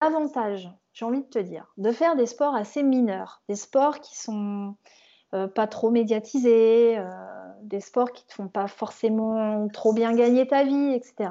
[0.00, 4.18] l'avantage, j'ai envie de te dire, de faire des sports assez mineurs, des sports qui
[4.18, 4.74] sont
[5.34, 7.04] euh, pas trop médiatisés, euh,
[7.62, 11.30] des sports qui te font pas forcément trop bien gagner ta vie, etc.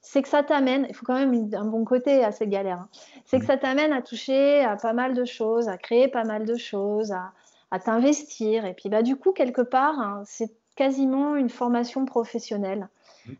[0.00, 2.88] C'est que ça t'amène, il faut quand même un bon côté à cette galère, hein.
[3.26, 6.44] c'est que ça t'amène à toucher à pas mal de choses, à créer pas mal
[6.46, 8.64] de choses, à, t'investir.
[8.64, 12.88] Et puis bah, du coup, quelque part, hein, c'est quasiment une formation professionnelle.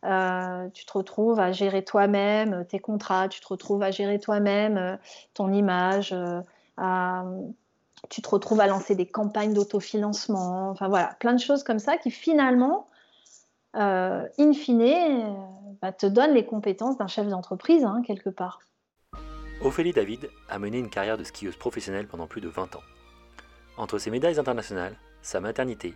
[0.05, 4.99] Euh, tu te retrouves à gérer toi-même tes contrats, tu te retrouves à gérer toi-même
[5.35, 6.15] ton image,
[8.09, 11.99] tu te retrouves à lancer des campagnes d'autofinancement, enfin voilà, plein de choses comme ça
[11.99, 12.87] qui finalement,
[13.77, 15.33] euh, in fine, euh,
[15.83, 18.61] bah, te donnent les compétences d'un chef d'entreprise, hein, quelque part.
[19.63, 22.83] Ophélie David a mené une carrière de skieuse professionnelle pendant plus de 20 ans.
[23.77, 25.95] Entre ses médailles internationales, sa maternité,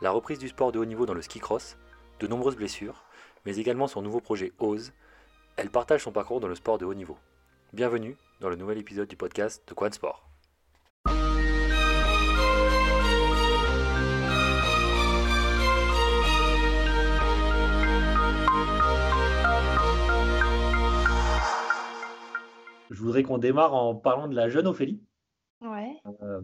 [0.00, 1.76] la reprise du sport de haut niveau dans le ski cross,
[2.20, 3.04] de nombreuses blessures,
[3.44, 4.92] mais également son nouveau projet OSE,
[5.56, 7.18] elle partage son parcours dans le sport de haut niveau.
[7.72, 10.28] Bienvenue dans le nouvel épisode du podcast de Quad Sport.
[22.94, 25.02] je voudrais qu'on démarre en parlant de la jeune Ophélie.
[25.60, 25.96] Ouais.
[26.22, 26.40] Euh,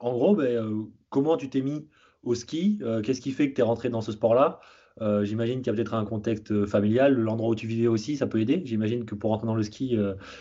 [0.00, 1.88] en gros, ben, euh, comment tu t'es mis
[2.22, 2.78] au ski?
[2.82, 4.60] Euh, Qu'est-ce qui fait que tu es rentré dans ce sport-là?
[5.22, 8.40] J'imagine qu'il y a peut-être un contexte familial, l'endroit où tu vivais aussi, ça peut
[8.40, 8.62] aider.
[8.64, 9.96] J'imagine que pour rentrer dans le ski,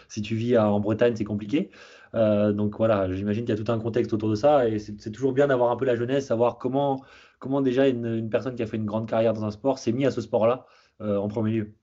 [0.07, 1.69] si tu vis en Bretagne, c'est compliqué.
[2.13, 5.33] donc voilà, j'imagine qu'il y a tout un contexte autour de ça et c'est toujours
[5.33, 7.03] bien d'avoir un peu la jeunesse, savoir comment,
[7.39, 10.05] comment déjà une, personne qui a fait une grande carrière dans un sport s'est mis
[10.05, 10.65] à ce sport-là
[10.99, 11.73] en premier lieu.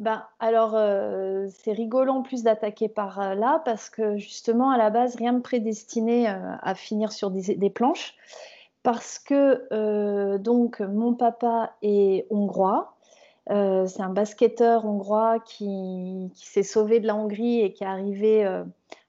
[0.00, 4.78] Ben, alors, euh, c'est rigolo en plus d'attaquer par euh, là parce que justement, à
[4.78, 8.14] la base, rien ne prédestinait euh, à finir sur des, planches.
[8.82, 12.96] Parce que donc mon papa est hongrois.
[13.46, 18.62] c'est un basketteur hongrois qui, s'est sauvé de la Hongrie et qui est arrivé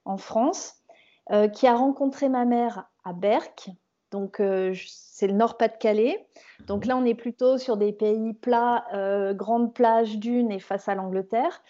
[0.04, 0.74] en France,
[1.54, 3.70] qui a rencontré ma mère à Berck,
[4.12, 6.26] donc, euh, c'est le Nord-Pas-de-Calais.
[6.66, 10.88] Donc là, on est plutôt sur des pays plats, euh, grandes plages, dunes et face
[10.88, 11.62] à l'Angleterre.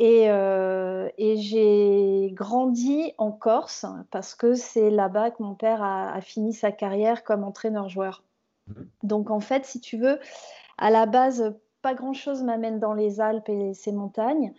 [0.00, 6.54] Et, euh, j'ai grandi en Corse parce que c'est là-bas que mon père a, fini
[6.54, 8.22] sa carrière comme entraîneur-joueur.
[8.68, 8.88] Mhm.
[9.02, 10.18] Donc en fait, si tu veux,
[10.78, 14.54] à la base, pas grand-chose m'amène dans les Alpes et ces montagnes.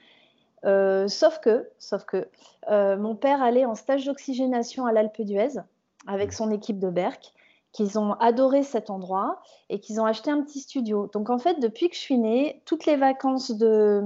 [0.64, 2.28] sauf que, sauf que
[2.70, 5.60] mon père allait en stage d'oxygénation à l'Alpe d'Huez
[6.06, 6.34] avec mm.
[6.34, 7.34] son équipe de Berck,
[7.72, 11.10] qu'ils ont adoré cet endroit et qu'ils ont acheté un petit studio.
[11.14, 14.02] Donc en fait, depuis que je suis née, toutes les vacances de,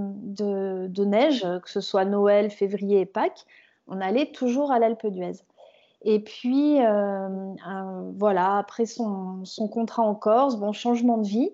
[1.04, 3.46] neige, que ce soit Noël, février et Pâques,
[3.88, 5.44] on allait toujours à l'Alpe d'Huez.
[6.08, 7.50] Et puis, euh,
[8.18, 11.52] voilà, après son, son, contrat en Corse, bon, changement de vie.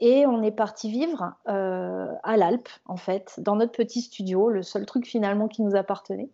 [0.00, 4.64] Et on est parti vivre euh, à l'Alpe, en fait, dans notre petit studio, le
[4.64, 6.28] seul truc finalement qui nous appartenait.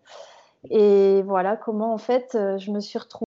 [0.70, 3.27] Et voilà comment, en fait, euh, je me suis retrouvée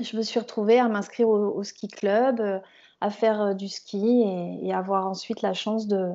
[0.00, 2.58] je me suis retrouvée à m'inscrire au, ski club, euh,
[3.00, 4.22] à faire euh, du ski
[4.62, 6.12] et, avoir ensuite la chance de,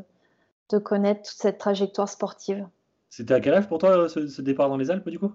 [0.69, 2.67] de, connaître toute cette trajectoire sportive.
[3.09, 5.31] C'était à quel âge pour toi euh, ce, départ dans les Alpes du coup?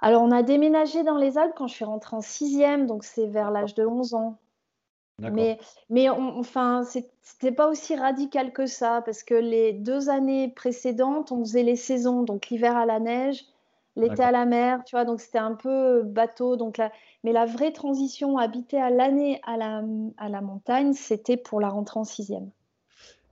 [0.00, 3.26] Alors on a déménagé dans les Alpes quand je suis rentrée en sixième, donc c'est
[3.26, 4.38] vers l'âge de 11 ans.
[5.18, 5.58] Mais,
[5.88, 6.84] mais on, enfin,
[7.22, 11.76] c'était pas aussi radical que ça, parce que les deux années précédentes, on faisait les
[11.76, 13.46] saisons, donc l'hiver à la neige,
[13.96, 16.56] l'été à la mer, tu vois, donc c'était un peu bateau.
[16.56, 16.80] Donc
[17.24, 19.82] mais la vraie transition habiter à l'année à la,
[20.18, 22.50] à la montagne, c'était pour la rentrée en sixième.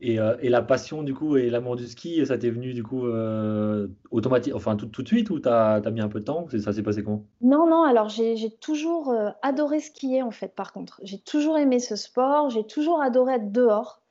[0.01, 2.83] Et, euh, et, la passion du coup et l'amour du ski, ça t'est venu du
[2.83, 6.25] coup euh, automatique, enfin tout, tout, de suite ou t'as as mis un peu de
[6.25, 6.47] temps?
[6.59, 10.73] Ça s'est passé comment Non, non, alors j'ai toujours euh, adoré skier en fait par
[10.73, 11.01] contre.
[11.05, 14.03] J'ai toujours aimé ce sport, j'ai toujours adoré être dehors.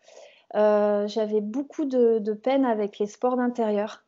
[0.55, 4.03] J'avais beaucoup de, de, peine avec les sports d'intérieur.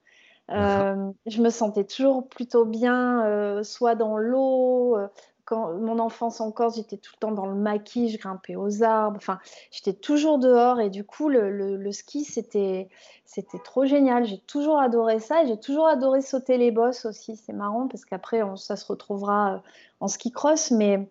[0.51, 4.97] Euh, je me sentais toujours plutôt bien, euh, soit dans l'eau.
[4.97, 5.07] Euh,
[5.45, 8.81] quand mon enfance en Corse, j'étais tout le temps dans le maquis, je grimpais aux
[8.83, 9.17] arbres.
[9.17, 9.39] Enfin,
[9.71, 12.89] j'étais toujours dehors et du coup, le, le, ski, c'était
[13.25, 14.25] c'était trop génial.
[14.25, 17.35] J'ai toujours adoré ça et j'ai toujours adoré sauter les bosses aussi.
[17.37, 19.61] C'est marrant parce qu'après, ça se retrouvera
[19.99, 21.07] en ski cross, mais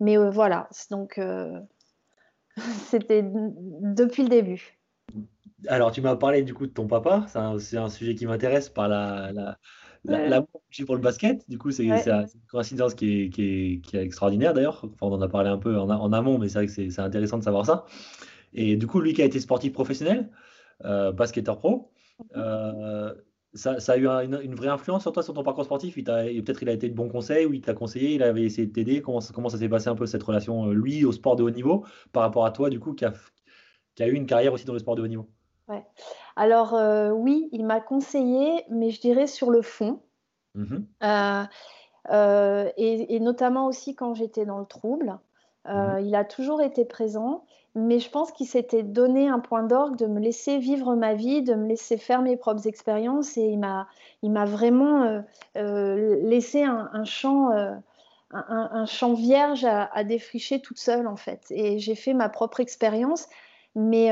[0.00, 0.68] mais voilà.
[0.90, 1.20] Donc
[2.88, 4.75] c'était depuis le début.
[5.68, 7.26] Alors, tu m'as parlé du coup de ton papa.
[7.58, 9.58] C'est un, sujet qui m'intéresse par la, la,
[10.04, 11.48] l'amour que pour le basket.
[11.48, 14.84] Du coup, c'est une coïncidence qui est, qui est, extraordinaire d'ailleurs.
[14.84, 17.38] Enfin, on en a parlé un peu en, amont, mais c'est vrai que c'est intéressant
[17.38, 17.86] de savoir ça.
[18.52, 20.30] Et du coup, lui qui a été sportif professionnel,
[20.84, 22.26] euh, basketteur pro, mhm.
[22.36, 23.14] euh,
[23.54, 25.94] ça, ça, a eu une, vraie influence sur toi, sur ton parcours sportif?
[25.94, 28.72] Peut-être il a été de bons conseils ou il t'a conseillé, il avait essayé de
[28.72, 29.00] t'aider.
[29.00, 31.50] Comment, comment ça s'est passé un peu cette relation, euh, lui, au sport de haut
[31.50, 33.14] niveau, par rapport à toi, du coup, qui a,
[33.94, 35.30] qui a eu une carrière aussi dans le sport de haut niveau?
[35.68, 35.84] Ouais.
[36.36, 36.74] Alors
[37.14, 40.00] oui, il m'a conseillé, mais je dirais sur le fond.
[40.54, 40.78] Mmh
[42.78, 45.18] et, notamment aussi quand j'étais dans le trouble.
[45.64, 47.44] Mmh il a toujours été présent
[47.76, 51.42] mais je pense qu'il s'était donné un point d'orgue de me laisser vivre ma vie,
[51.42, 53.86] de me laisser faire mes propres expériences et il m'a,
[54.22, 55.20] il m'a vraiment euh,
[55.58, 57.74] euh, laissé un, champ, euh,
[58.30, 61.44] un, champ vierge à, défricher toute seule en fait.
[61.50, 63.28] Et j'ai fait ma propre expérience,
[63.76, 64.10] mais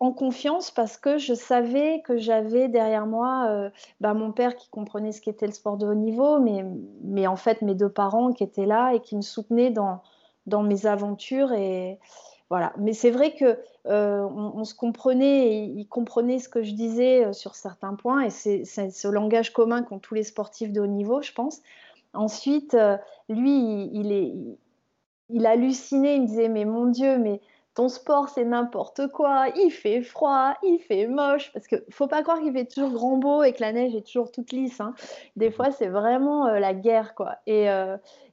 [0.00, 3.70] en confiance parce que je savais que j'avais derrière moi
[4.00, 6.64] bah, mon père qui comprenait ce qu'était le sport de haut niveau, mais,
[7.04, 10.00] mais en fait mes deux parents qui étaient là et qui me soutenaient dans,
[10.46, 11.98] dans mes aventures et
[12.52, 12.74] voilà.
[12.76, 17.24] Mais c'est vrai que euh, on, se comprenait, et il comprenait ce que je disais
[17.24, 20.86] euh, sur certains points, et c'est ce langage commun qu'ont tous les sportifs de haut
[20.86, 21.62] niveau, je pense.
[22.12, 22.98] Ensuite, euh,
[23.30, 24.34] lui, il, est,
[25.30, 27.40] il hallucinait, il me disait, mais mon Dieu, mais
[27.74, 32.22] ton sport, c'est n'importe quoi, il fait froid, il fait moche, parce que faut pas
[32.22, 34.80] croire qu'il fait toujours grand beau et que la neige est toujours toute lisse.
[34.80, 34.94] Hein.
[35.36, 37.36] Des fois, c'est vraiment la guerre, quoi.
[37.46, 37.68] Et,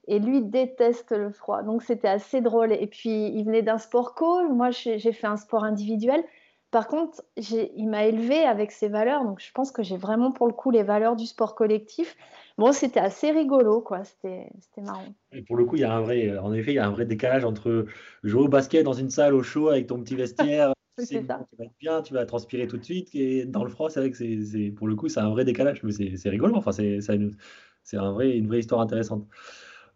[0.10, 1.62] et lui déteste le froid.
[1.62, 2.74] Donc c'était assez drôle.
[2.74, 6.24] Et puis il venait d'un sport co, moi j'ai fait un sport individuel.
[6.72, 10.46] Par contre, il m'a élevé avec ses valeurs, donc je pense que j'ai vraiment pour
[10.46, 12.16] le coup les valeurs du sport collectif.
[12.60, 14.04] Bon, c'était assez rigolo, quoi.
[14.04, 15.06] C'était marrant.
[15.32, 16.92] Et pour le coup, il y a un vrai, en effet, il y a un
[16.92, 17.86] vrai décalage entre
[18.24, 20.74] jouer au basket dans une salle au chaud avec ton petit vestiaire.
[21.00, 21.48] c'est ça.
[21.50, 23.16] Tu vas être bien, tu vas transpirer tout de suite.
[23.16, 25.82] Et dans le froid, c'est vrai que c'est, pour le coup, c'est un vrai décalage,
[25.82, 26.56] mais c'est rigolo.
[26.56, 29.26] Enfin, c'est un vrai, une vraie histoire intéressante.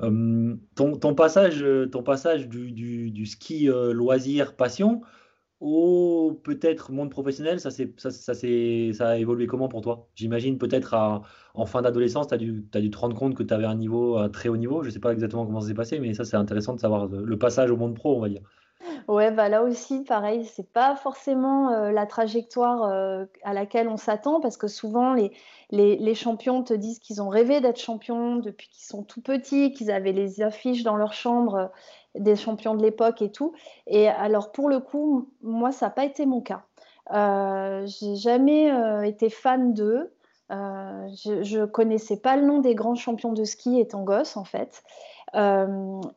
[0.02, 5.02] Euh, ton, passage, ton passage du, ski euh, loisir passion
[5.64, 10.08] au peut-être monde professionnel, ça, ça, ça, ça a évolué comment pour toi?
[10.16, 10.94] J'imagine peut-être
[11.54, 14.50] en fin d'adolescence, tu as, dû te rendre compte que tu avais un niveau, très
[14.50, 14.84] haut niveau.
[14.84, 17.08] Je ne sais pas exactement comment ça s'est passé, mais ça c'est intéressant de savoir
[17.08, 18.42] le passage au monde pro, on va dire.
[19.08, 23.98] Ouais, bah là aussi, pareil, c'est pas forcément euh, la trajectoire euh, à laquelle on
[23.98, 25.32] s'attend parce que souvent les,
[25.72, 29.92] les, champions te disent qu'ils ont rêvé d'être champions depuis qu'ils sont tout petits, qu'ils
[29.92, 31.68] avaient les affiches dans leur chambre euh,
[32.16, 33.54] des champions de l'époque et tout.
[33.88, 36.64] Et alors pour le coup, moi, ça n'a pas été mon cas.
[37.86, 38.72] J'ai jamais
[39.08, 40.14] été fan d'eux.
[40.50, 44.84] je, ne connaissais pas le nom des grands champions de ski étant gosse en fait.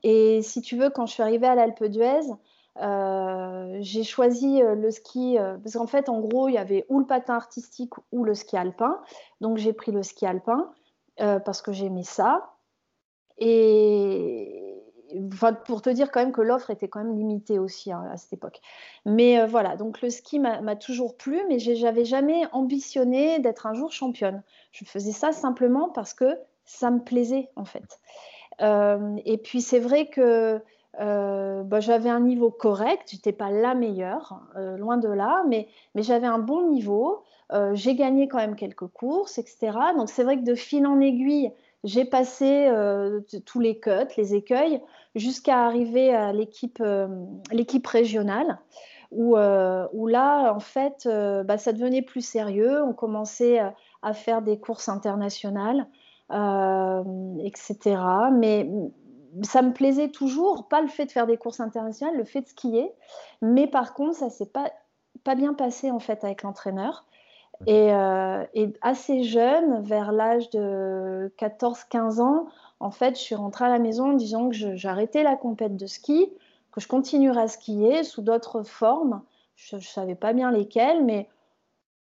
[0.02, 2.32] et si tu veux, quand je suis arrivée à l'Alpe d'Huez,
[2.82, 6.84] euh, j'ai choisi euh, le ski euh, parce qu'en fait, en gros, il y avait
[6.88, 9.00] ou le patin artistique ou le ski alpin.
[9.40, 10.70] Donc, j'ai pris le ski alpin
[11.16, 12.52] parce que j'aimais ça.
[13.38, 14.66] Et
[15.64, 18.32] pour te dire quand même que l'offre était quand même limitée aussi hein, à cette
[18.32, 18.61] époque.
[19.05, 23.93] Mais voilà, donc le ski m'a toujours plu, mais j'avais jamais ambitionné d'être un jour
[23.93, 24.43] championne.
[24.73, 28.00] Je faisais ça simplement parce que ça me plaisait en fait.
[28.61, 30.61] et puis c'est vrai que
[31.00, 35.69] euh, bah, j'avais un niveau correct, j'étais pas la meilleure, euh, loin de là, mais,
[35.94, 37.23] j'avais un bon niveau.
[37.53, 39.79] Euh, j'ai gagné quand même quelques courses, etc.
[39.97, 41.53] Donc c'est vrai que de fil en aiguille,
[41.87, 42.71] j'ai passé
[43.47, 44.83] tous les cuts, les écueils,
[45.15, 46.83] jusqu'à arriver à l'équipe,
[47.50, 48.59] l'équipe régionale,
[49.12, 51.09] où, où, là, en fait,
[51.44, 52.83] bah, ça devenait plus sérieux.
[52.83, 53.61] On commençait
[54.03, 55.87] à faire des courses internationales,
[56.31, 57.97] etc.
[58.32, 58.69] Mais
[59.43, 62.49] ça me plaisait toujours, pas le fait de faire des courses internationales, le fait de
[62.49, 62.93] skier.
[63.43, 64.73] Mais par contre, ça s'est pas,
[65.25, 67.06] pas bien passé en fait avec l'entraîneur.
[67.67, 68.44] Et, euh,
[68.82, 72.46] assez jeune, vers l'âge de 14-15 ans,
[72.81, 75.86] en fait, je suis rentrée à la maison en disant que j'arrêtais la compète de
[75.86, 76.29] ski,
[76.72, 79.22] que je continuerais à skier sous d'autres formes.
[79.55, 81.29] Je ne savais pas bien lesquelles, mais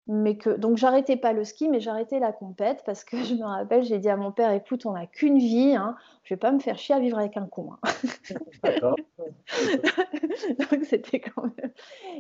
[0.07, 3.45] mais que donc j'arrêtais pas le ski mais j'arrêtais la compète parce que je me
[3.45, 6.51] rappelle j'ai dit à mon père écoute on n'a qu'une vie hein, je vais pas
[6.51, 7.89] me faire chier à vivre avec un con hein.
[10.71, 11.71] donc c'était quand même.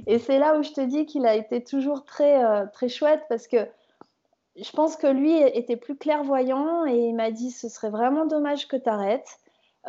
[0.07, 3.23] Et c'est là où je te dis qu'il a été toujours très euh, très chouette
[3.29, 3.67] parce que
[4.55, 8.67] je pense que lui était plus clairvoyant et il m'a dit ce serait vraiment dommage
[8.67, 9.39] que tu arrêtes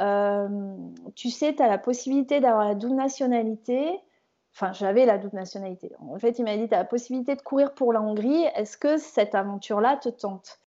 [0.00, 0.48] euh,
[1.14, 4.00] tu sais tu as la possibilité d'avoir la double nationalité
[4.54, 5.90] Enfin, j'avais la double nationalité.
[5.98, 8.44] En fait, il m'a dit, tu as la possibilité de courir pour la Hongrie.
[8.54, 10.60] Est-ce que cette aventure-là te tente?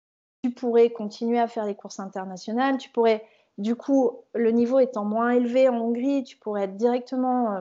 [0.42, 2.78] Tu pourrais continuer à faire les courses internationales.
[2.78, 3.24] Tu pourrais,
[3.58, 7.60] du coup, le niveau étant moins élevé en Hongrie, tu pourrais être directement euh,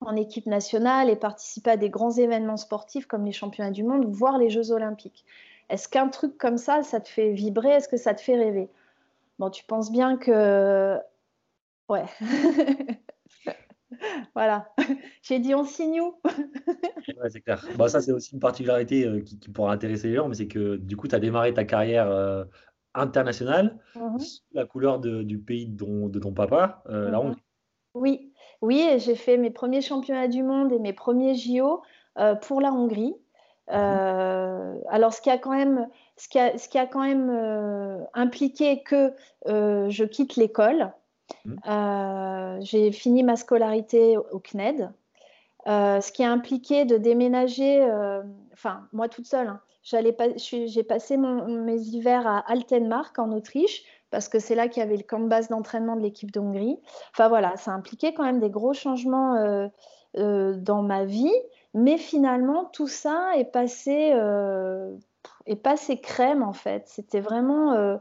[0.00, 4.06] en équipe nationale et participer à des grands événements sportifs comme les championnats du monde,
[4.06, 5.26] voire les Jeux olympiques.
[5.68, 7.68] Est-ce qu'un truc comme ça, ça te fait vibrer?
[7.68, 8.70] Est-ce que ça te fait rêver?
[9.38, 10.98] Bon, tu penses bien que...
[11.90, 12.06] Ouais.
[14.34, 14.68] voilà.
[15.22, 16.14] J'ai dit on signe où?
[17.20, 17.64] Ouais, c'est clair.
[17.76, 20.76] Bah, ça, c'est aussi une particularité euh, qui, pourra intéresser les gens, mais c'est que
[20.76, 22.44] du coup, tu as démarré ta carrière euh,
[22.94, 27.42] internationale mmh sous la couleur du pays de ton, papa, euh, la mmh Hongrie.
[27.94, 28.32] Oui,
[28.62, 31.82] oui, j'ai fait mes premiers championnats du monde et mes premiers JO
[32.42, 33.14] pour la Hongrie.
[33.68, 38.82] alors, ce qui a quand même, ce qui a, ce qui a quand même impliqué
[38.82, 39.12] que
[39.46, 40.92] je quitte l'école,
[41.44, 42.60] mmh.
[42.60, 44.90] j'ai fini ma scolarité au CNED,
[45.66, 47.82] ce qui a impliqué de déménager,
[48.52, 54.38] enfin, moi toute seule, hein, j'ai passé mes hivers à Altenmark en Autriche parce que
[54.38, 56.78] c'est là qu'il y avait le camp de base d'entraînement de l'équipe de Hongrie.
[57.12, 59.68] Enfin voilà, ça a impliqué quand même des gros changements euh,
[60.18, 61.32] euh, dans ma vie,
[61.74, 64.96] mais finalement tout ça est passé, euh,
[65.46, 66.84] est passé crème en fait.
[66.86, 67.98] C'était vraiment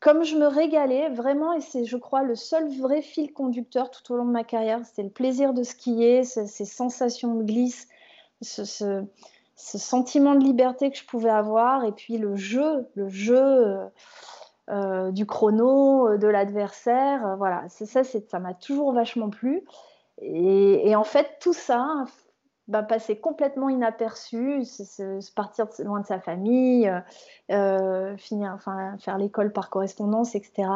[0.00, 4.12] comme je me régalais vraiment, et c'est je crois le seul vrai fil conducteur tout
[4.12, 7.88] au long de ma carrière, c'était le plaisir de skier, ces, sensations de glisse,
[8.40, 13.86] ce sentiment de liberté que je pouvais avoir et puis le jeu, le jeu euh,
[14.70, 19.64] euh, du chrono, euh, de l'adversaire, voilà, c'est ça, ça m'a toujours vachement plu.
[20.22, 22.04] Et, en fait, tout ça
[22.68, 24.62] bah, passait complètement inaperçu,
[25.34, 26.90] partir loin de sa famille,
[27.48, 30.68] finir, enfin, faire l'école par correspondance, etc.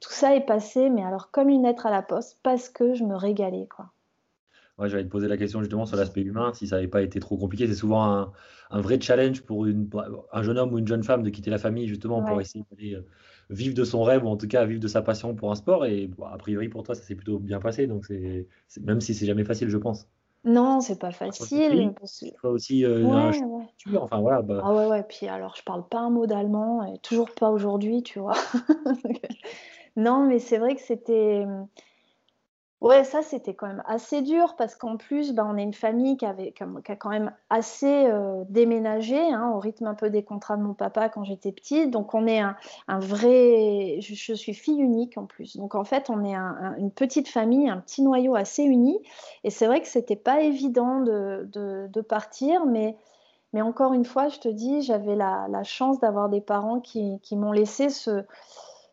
[0.00, 3.04] Tout ça est passé, mais alors comme une lettre à la poste, parce que je
[3.04, 3.90] me régalais, quoi.
[4.76, 7.20] Ouais, j'allais te poser la question justement sur l'aspect humain, si ça n'avait pas été
[7.20, 7.68] trop compliqué.
[7.68, 8.32] C'est souvent un,
[8.70, 9.88] un, vrai challenge pour, une,
[10.32, 12.94] un jeune homme ou une jeune femme de quitter la famille justement pour essayer d'aller
[12.94, 13.06] euh,
[13.50, 15.86] vivre de son rêve ou en tout cas vivre de sa passion pour un sport.
[15.86, 17.86] Et a priori pour toi, ça s'est plutôt bien passé.
[17.86, 18.46] Donc c'est
[18.82, 20.08] même si c'est jamais facile, je pense.
[20.44, 21.94] Non, c'est pas facile.
[22.40, 23.96] Toi aussi, euh, ouais, ouais.
[23.98, 24.42] enfin voilà.
[24.42, 24.62] Bah...
[24.62, 25.02] Ah ouais, ouais.
[25.02, 28.34] Puis alors, je parle pas un mot d'allemand, et toujours pas aujourd'hui, tu vois.
[29.96, 31.44] non, mais c'est vrai que c'était
[32.84, 36.18] Ouais, ça c'était quand même assez dur parce qu'en plus, ben, on est une famille
[36.18, 40.22] qui, avait, qui a quand même assez euh, déménagé, hein, au rythme un peu des
[40.22, 41.90] contrats de mon papa quand j'étais petite.
[41.90, 42.56] Donc on est un,
[42.98, 44.00] vrai.
[44.02, 45.56] Je, suis fille unique en plus.
[45.56, 49.00] Donc en fait, on est une petite famille, un petit noyau assez uni.
[49.44, 52.98] Et c'est vrai que c'était pas évident de, de, partir, mais.
[53.54, 57.20] Mais encore une fois, je te dis, j'avais la, la chance d'avoir des parents qui,
[57.22, 58.24] qui m'ont laissé ce,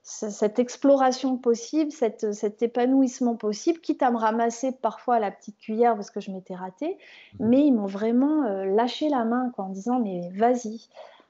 [0.03, 5.95] cette exploration possible, cet épanouissement possible, quitte à me ramasser parfois à la petite cuillère
[5.95, 6.97] parce que je m'étais ratée,
[7.39, 7.49] mhm.
[7.49, 10.87] mais ils m'ont vraiment euh, lâché la main quoi, en disant mais vas-y.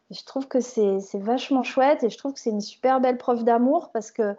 [0.09, 3.45] Je trouve que c'est vachement chouette et je trouve que c'est une super belle preuve
[3.45, 4.35] d'amour parce que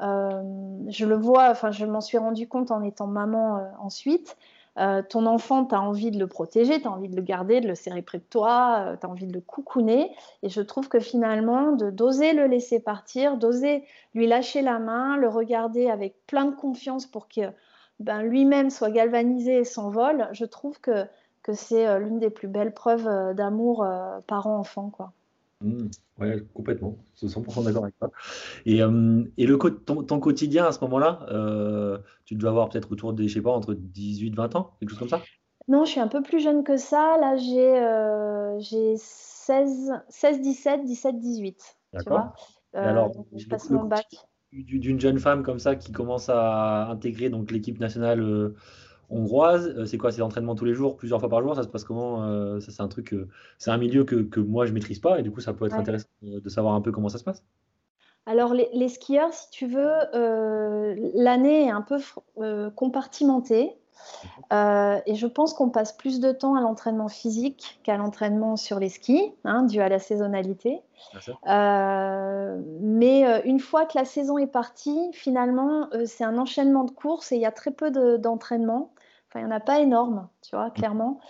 [0.00, 0.42] euh,
[0.88, 4.36] je le vois, enfin je m'en suis rendu compte en étant maman euh, ensuite.
[4.78, 7.60] Euh, ton enfant, tu as envie de le protéger, tu as envie de le garder,
[7.60, 10.12] de le serrer près de toi, euh, tu as envie de le coucouner.
[10.42, 15.16] Et je trouve que finalement, de d'oser le laisser partir, d'oser lui lâcher la main,
[15.16, 17.40] le regarder avec plein de confiance pour que
[17.98, 21.06] ben, lui-même soit galvanisé et s'envole, je trouve que,
[21.42, 23.84] que c'est euh, l'une des plus belles preuves d'amour
[24.28, 24.90] parent-enfant.
[24.90, 25.12] quoi.
[25.60, 25.88] Mmh.
[26.20, 26.98] ouais, complètement.
[27.14, 28.10] Je suis 100% d'accord avec toi.
[28.64, 32.92] Et, euh, et le, ton, ton, quotidien à ce moment-là, euh, tu dois avoir peut-être
[32.92, 35.22] autour des, je sais pas, entre 18 20 ans, quelque chose comme ça?
[35.66, 37.16] Non, je suis un peu plus jeune que ça.
[37.20, 38.58] Là, j'ai euh,
[38.96, 41.76] 16, 16, 17, 17, 18.
[41.92, 42.32] D'accord.
[42.76, 44.06] Euh, alors, je passe mon bac.
[44.52, 48.54] D'une jeune femme comme ça qui commence à intégrer donc l'équipe nationale
[49.10, 49.74] hongroise.
[49.76, 51.84] Euh, c'est quoi C'est l'entraînement tous les jours, plusieurs fois par jour Ça se passe
[51.84, 53.14] comment euh, Ça, c'est un truc,
[53.58, 55.74] c'est un milieu que, que, moi je maîtrise pas et du coup, ça peut être
[55.74, 57.44] intéressant de savoir un peu comment ça se passe.
[58.26, 61.96] Alors, les, skieurs, si tu veux, euh, l'année est un peu
[62.74, 63.74] compartimentée.
[64.52, 68.90] et je pense qu'on passe plus de temps à l'entraînement physique qu'à l'entraînement sur les
[68.90, 70.82] skis, hein, dû à la saisonnalité.
[71.46, 77.36] mais une fois que la saison est partie, finalement, c'est un enchaînement de courses et
[77.36, 78.90] il y a très peu d'entraînement.
[79.28, 81.20] Enfin, il n'y en a pas énorme, tu vois, clairement.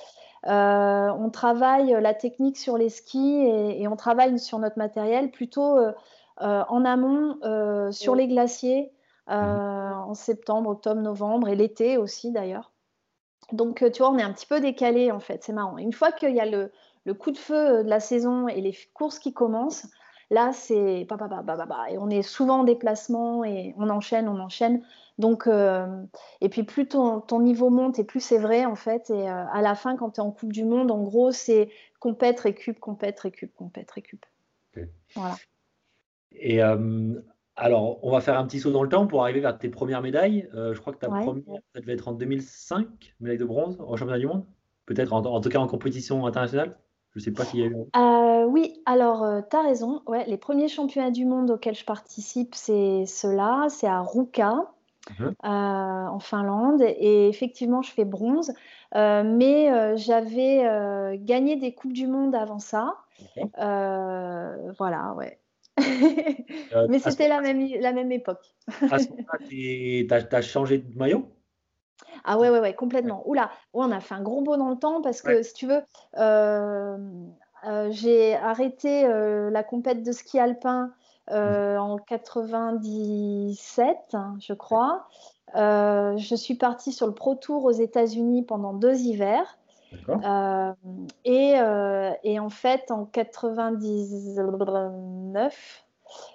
[0.47, 5.77] Euh, on travaille la technique sur les skis et, on travaille sur notre matériel plutôt
[5.77, 5.93] euh,
[6.43, 7.39] euh, en amont
[7.91, 8.93] sur les glaciers
[9.29, 9.35] mhm.
[9.35, 12.73] en septembre, octobre, novembre et l'été aussi d'ailleurs.
[13.53, 15.79] Donc, tu vois, on est un petit peu décalé en fait, c'est marrant.
[15.79, 16.71] Une fois qu'il y a le,
[17.05, 19.87] le, coup de feu de la saison et les courses qui commencent,
[20.31, 21.07] là, c'est
[21.91, 24.83] et on est souvent en déplacement et on enchaîne, on enchaîne.
[25.19, 25.87] Donc, euh,
[26.41, 29.11] et puis plus ton, niveau monte et plus c'est vrai en fait.
[29.11, 31.71] Et euh, à la fin, quand tu es en Coupe du Monde, en gros, c'est
[31.99, 34.25] compète, récup, compète, récup, compète, récup.
[35.17, 35.35] Voilà.
[36.33, 37.21] Et euh,
[37.57, 40.03] alors, on va faire un petit saut dans le temps pour arriver vers tes premières
[40.03, 40.49] médailles.
[40.53, 44.21] je crois que ta première, ça devait être en 2005, médaille de bronze au championnat
[44.21, 44.45] du monde.
[44.87, 46.79] Peut-être en, tout cas en compétition internationale.
[47.19, 48.47] Je ne sais pas s'il y a eu.
[48.47, 50.03] oui, alors tu as raison.
[50.07, 53.67] Ouais, les premiers championnats du monde auxquels je participe, c'est ceux-là.
[53.69, 54.73] C'est à Ruka.
[55.19, 55.35] Mhm.
[55.45, 56.83] Euh, en Finlande.
[56.83, 58.53] Et effectivement, je fais bronze.
[58.95, 62.97] Euh, mais euh, j'avais gagné des Coupes du Monde avant ça.
[63.57, 65.39] voilà, ouais.
[66.89, 68.45] mais c'était la même, la même époque.
[68.91, 71.29] à ce moment-là, tu as, changé de maillot?
[72.25, 73.23] Ah ouais, ouais, ouais, complètement.
[73.27, 75.67] Oula, ouais, on a fait un gros bond dans le temps parce que, si tu
[75.67, 75.83] veux,
[76.19, 76.97] euh,
[77.67, 80.93] euh, j'ai arrêté euh, la compète de ski alpin
[81.31, 85.09] en 97, hein, je crois.
[85.55, 89.59] je suis partie sur le Pro Tour aux États-Unis pendant deux hivers.
[91.25, 91.55] et,
[92.25, 95.85] et, en fait, en 99,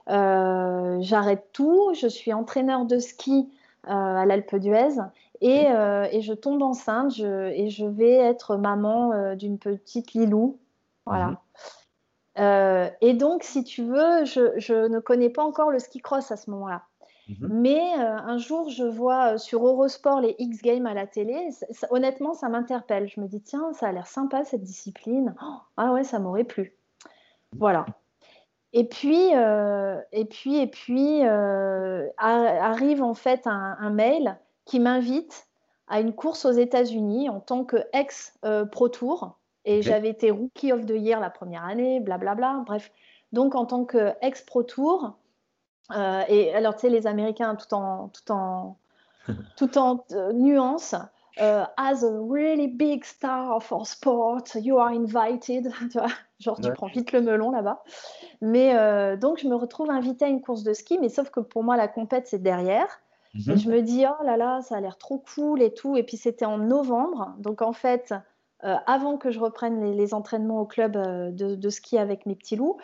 [0.07, 1.91] j'arrête tout.
[1.93, 3.49] Je suis entraîneur de ski
[3.87, 4.99] à l'Alpe d'Huez
[5.43, 10.59] euh, et, je tombe enceinte et je vais être maman euh, d'une petite Lilou.
[11.05, 11.27] Voilà.
[11.27, 11.37] Mhm.
[12.39, 16.37] Euh, et donc, si tu veux, je, ne connais pas encore le ski cross à
[16.37, 16.83] ce moment-là.
[17.27, 17.49] Mhm.
[17.51, 21.49] Mais un jour, je vois sur Eurosport les X Games à la télé.
[21.89, 23.07] honnêtement, ça m'interpelle.
[23.07, 25.35] Je me dis, tiens, ça a l'air sympa cette discipline.
[25.41, 26.75] Oh, ah ouais, ça m'aurait plu.
[27.57, 27.85] Voilà.
[28.71, 31.21] Et puis, et puis, et puis
[32.17, 35.47] arrive en fait un mail qui m'invite
[35.87, 39.37] à une course aux États-Unis en tant que ex-Pro Tour.
[39.65, 42.63] Et j'avais été Rookie of the Year la première année, blablabla.
[42.65, 42.91] Bref,
[43.31, 45.15] donc en tant que ex-Pro Tour.
[45.91, 48.77] Euh, et alors, tu sais, les Américains, tout en, tout en,
[49.57, 50.95] tout en euh, nuance,
[51.41, 55.71] euh, as a really big star of our sport, you are invited.
[55.91, 56.07] Tu vois,
[56.39, 57.83] genre, tu prends vite le melon là-bas.
[58.41, 61.63] Mais donc, je me retrouve invitée à une course de ski, mais sauf que pour
[61.63, 62.99] moi, la compète, c'est derrière.
[63.35, 65.97] Et je me dis, oh là là, ça a l'air trop cool et tout.
[65.97, 67.33] Et puis c'était en novembre.
[67.39, 68.13] Donc en fait,
[68.63, 72.55] euh, avant que je reprenne les, entraînements au club euh, de, ski avec mes petits
[72.55, 72.77] loups.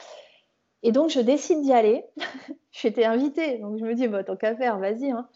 [0.82, 2.06] Et donc je décide d'y aller.
[2.72, 3.60] J'étais invitée.
[3.60, 5.12] Donc je me dis, bah, tant qu'à faire, vas-y.
[5.12, 5.28] Hein.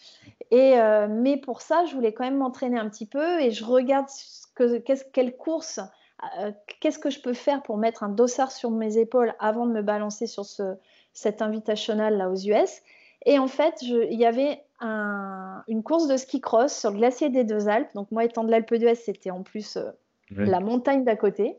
[0.51, 3.39] Euh, mais pour ça, je voulais quand même m'entraîner un petit peu.
[3.39, 4.07] Et je regarde
[4.55, 5.79] que, quelle course,
[6.79, 9.81] qu'est-ce que je peux faire pour mettre un dossard sur mes épaules avant de me
[9.81, 10.75] balancer sur ce,
[11.13, 12.81] cet invitational là aux US.
[13.25, 14.63] Et en fait, il y avait
[15.67, 17.89] une course de ski cross sur le glacier des Deux Alpes.
[17.95, 19.91] Donc moi, étant de l'Alpe d'Huez, c'était en plus euh,
[20.31, 21.57] la montagne d'à côté.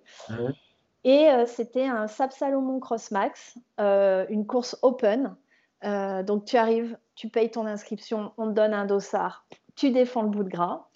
[1.05, 5.35] Et euh, c'était un Sap Salomon Cross Max, euh, une course open.
[5.83, 10.31] donc tu arrives, tu payes ton inscription, on te donne un dossard, tu défends le
[10.31, 10.87] bout de gras.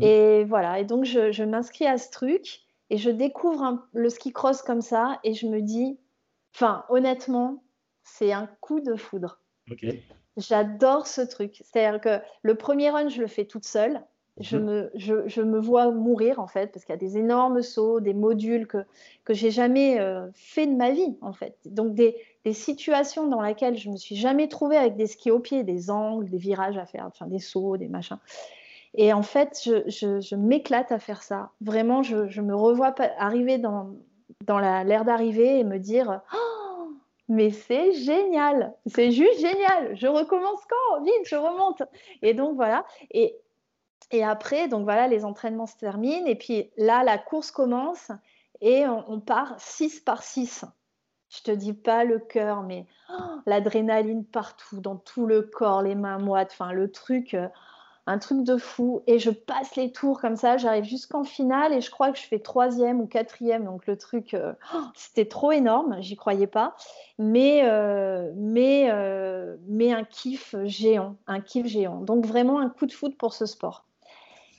[0.00, 4.62] Et voilà, et donc je, m'inscris à ce truc et je découvre le ski cross
[4.62, 5.98] comme ça et je me dis,
[6.54, 7.62] enfin honnêtement,
[8.02, 9.40] c'est un coup de foudre.
[10.36, 11.62] J'adore ce truc.
[11.64, 14.02] C'est-à-dire que le premier run, je le fais toute seule.
[14.38, 14.64] Je, mhm.
[14.64, 18.14] me, je, me vois mourir en fait, parce qu'il y a des énormes sauts, des
[18.14, 18.78] modules que,
[19.24, 21.58] que j'ai jamais euh, fait de ma vie en fait.
[21.66, 25.40] Donc des, des, situations dans lesquelles je me suis jamais trouvée avec des skis au
[25.40, 28.18] pied, des angles, des virages à faire, enfin des sauts, des machins.
[28.94, 31.50] Et en fait, je, je m'éclate à faire ça.
[31.60, 33.90] Vraiment, je, me revois arriver dans,
[34.46, 36.59] dans l'air d'arrivée et me dire oh,
[37.30, 39.96] mais c'est génial, c'est juste génial.
[39.96, 41.02] Je recommence quand?
[41.04, 41.80] Vite, je remonte.
[42.22, 42.84] Et donc voilà.
[43.12, 43.38] Et,
[44.24, 46.26] après, donc voilà, les entraînements se terminent.
[46.26, 48.10] Et puis là, la course commence
[48.60, 50.64] et on, part 6 par 6.
[51.28, 55.94] Je te dis pas le cœur, mais oh, l'adrénaline partout, dans tout le corps, les
[55.94, 57.36] mains moites, enfin le truc.
[58.10, 59.04] Un truc de fou.
[59.06, 62.24] Et je passe les tours comme ça, j'arrive jusqu'en finale et je crois que je
[62.24, 63.64] fais troisième ou quatrième.
[63.64, 64.52] Donc le truc, euh,
[64.96, 66.74] c'était trop énorme, j'y croyais pas.
[67.18, 72.00] Mais, euh, mais, euh, mais un kiff géant, un kiff géant.
[72.00, 73.84] Donc vraiment un coup de foot pour ce sport.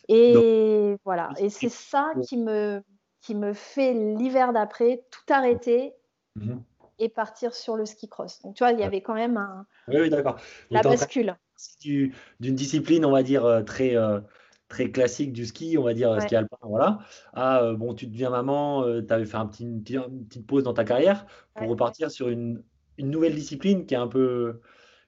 [0.08, 2.82] Et voilà, et c'est ça qui me,
[3.20, 5.94] qui me fait l'hiver d'après tout arrêter.
[6.38, 6.64] Mhm.
[7.00, 8.44] Et partir sur le ski cross.
[8.44, 9.66] Donc, tu vois, il y avait quand même un.
[9.88, 10.38] Oui, oui d'accord.
[10.70, 11.36] La bascule
[11.82, 14.20] d'une discipline, on va dire, euh, très, euh,
[14.68, 17.00] très classique du ski, on va dire ski alpin, voilà.
[17.34, 20.74] Ah, euh, bon, tu deviens maman, tu avais fait un petit, une, petite pause dans
[20.74, 22.64] ta carrière pour repartir sur une,
[22.98, 24.62] une, nouvelle discipline qui est un peu,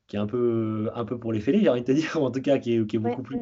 [0.07, 2.31] qui est un peu, un peu pour les fêlés, j'ai envie de te dire, en
[2.31, 3.39] tout cas, qui est, qui est beaucoup plus,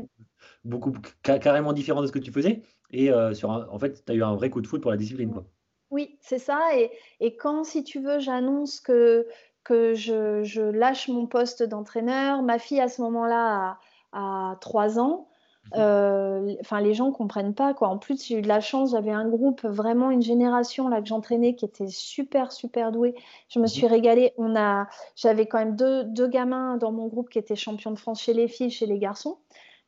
[0.63, 0.93] beaucoup
[1.24, 2.62] carrément différent de ce que tu faisais.
[2.91, 5.32] Et sur en fait, tu as eu un vrai coup de foot pour la discipline.
[5.32, 5.45] Quoi.
[5.91, 6.78] Oui, c'est ça.
[6.78, 9.28] Et, et, quand, si tu veux, j'annonce que
[9.63, 12.41] que je, lâche mon poste d'entraîneur.
[12.41, 13.78] Ma fille, à ce moment-là,
[14.13, 15.28] a, 3 ans.
[15.65, 15.71] Mhm.
[15.78, 17.74] Euh, enfin, les gens ne comprennent pas.
[17.74, 17.88] Quoi.
[17.88, 18.91] En plus, j'ai eu de la chance.
[18.91, 23.15] J'avais un groupe, vraiment une génération là que j'entraînais qui était super, super douée.
[23.50, 23.69] Je me mhm.
[23.69, 24.34] suis régalée.
[24.38, 28.00] On a, j'avais quand même deux, deux, gamins dans mon groupe qui étaient champions de
[28.00, 29.38] France chez les filles, chez les garçons.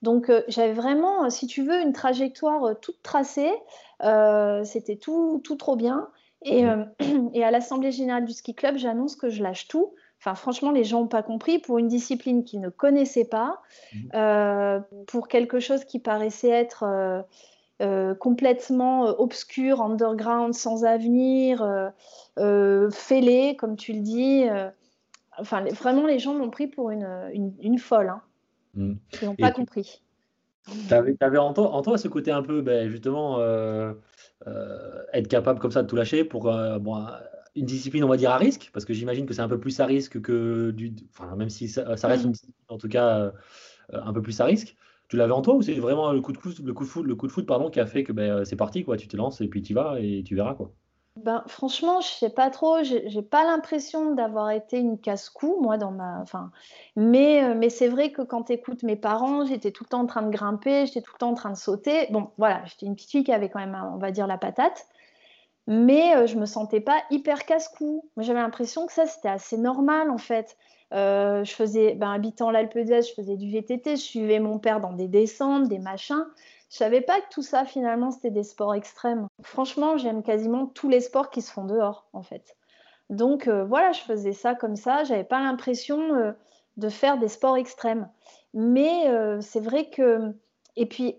[0.03, 3.53] Donc, euh, j'avais vraiment, si tu veux, une trajectoire euh, toute tracée.
[4.65, 6.09] C'était tout, tout trop bien.
[6.47, 6.85] Euh,
[7.33, 9.93] et, à l'Assemblée générale du ski club, j'annonce que je lâche tout.
[10.19, 13.61] Enfin, franchement, les gens n'ont pas compris pour une discipline qu'ils ne connaissaient pas,
[13.93, 14.09] mhm.
[14.15, 16.85] euh, pour quelque chose qui paraissait être
[17.81, 21.91] euh, complètement obscur, underground, sans avenir,
[22.91, 24.45] fêlé, comme tu le dis.
[25.37, 28.09] enfin, vraiment, les gens m'ont pris pour une, une, folle.
[28.09, 28.21] Hein.
[28.75, 28.97] Mhm.
[29.21, 30.01] Ils n'ont pas compris.
[30.87, 33.39] Tu avais, en, toi, en, toi, ce côté un peu, ben, justement,
[35.13, 38.69] être capable comme ça de tout lâcher pour une discipline, on va dire, à risque,
[38.73, 40.93] parce que j'imagine que c'est un peu plus à risque que du.
[41.11, 43.31] Enfin, même si ça, reste une discipline, en tout cas,
[43.91, 44.75] un peu plus à risque.
[45.09, 47.05] Tu l'avais en toi ou c'est vraiment le coup de foot, le coup de foot,
[47.05, 48.97] le coup de foot pardon, qui a fait que ben, c'est parti, quoi.
[48.97, 50.73] Tu te lances et puis tu vas et tu verras, quoi.
[51.15, 52.81] Ben, franchement, je sais pas trop.
[52.83, 56.19] J'ai pas l'impression d'avoir été une casse-cou, moi, dans ma.
[56.21, 56.51] Enfin,
[56.95, 60.01] mais, euh, mais c'est vrai que quand tu écoutes mes parents, j'étais tout le temps
[60.01, 62.07] en train de grimper, j'étais tout le temps en train de sauter.
[62.11, 64.87] Bon, voilà, j'étais une petite fille qui avait quand même, on va dire, la patate.
[65.67, 68.09] Mais euh, je me sentais pas hyper casse-cou.
[68.17, 70.57] J'avais l'impression que ça, c'était assez normal, en fait.
[70.93, 74.79] Euh, je faisais, ben, habitant l'Alpe d'Huez, je faisais du VTT, je suivais mon père
[74.81, 76.25] dans des descentes, des machins.
[76.73, 79.27] Je savais pas que tout ça, finalement, c'était des sports extrêmes.
[79.43, 82.57] Franchement, j'aime quasiment tous les sports qui se font dehors, en fait.
[83.11, 85.03] Donc euh, voilà, je faisais ça comme ça.
[85.03, 86.31] J'avais pas l'impression euh,
[86.77, 88.09] de faire des sports extrêmes.
[88.55, 90.33] Mais euh, c'est vrai que
[90.75, 91.15] et puis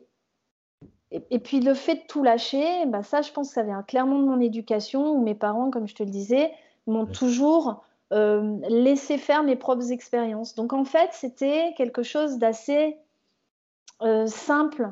[1.13, 4.19] et, puis le fait de tout lâcher, bah ça, je pense que ça vient clairement
[4.19, 6.51] de mon éducation où mes parents, comme je te le disais,
[6.89, 10.57] m'ont toujours laissé faire mes propres expériences.
[10.57, 12.97] Donc en fait, c'était quelque chose d'assez
[14.27, 14.91] simple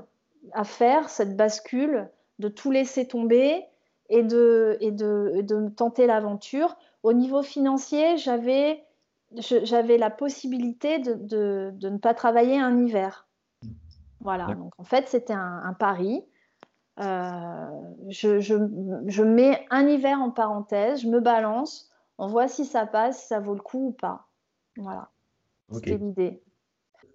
[0.52, 3.64] à faire, cette bascule, de tout laisser tomber
[4.08, 6.76] et de, et de, de tenter l'aventure.
[7.02, 8.84] Au niveau financier, j'avais,
[9.32, 13.26] j'avais la possibilité de, de, de, ne pas travailler un hiver.
[14.20, 16.24] Voilà, donc en fait, c'était un, pari.
[17.00, 17.66] Euh,
[18.08, 18.54] je, je,
[19.06, 23.26] je, mets un hiver en parenthèse, je me balance, on voit si ça passe, si
[23.28, 24.28] ça vaut le coup ou pas.
[24.76, 25.08] Voilà,
[25.72, 26.42] c'était l'idée.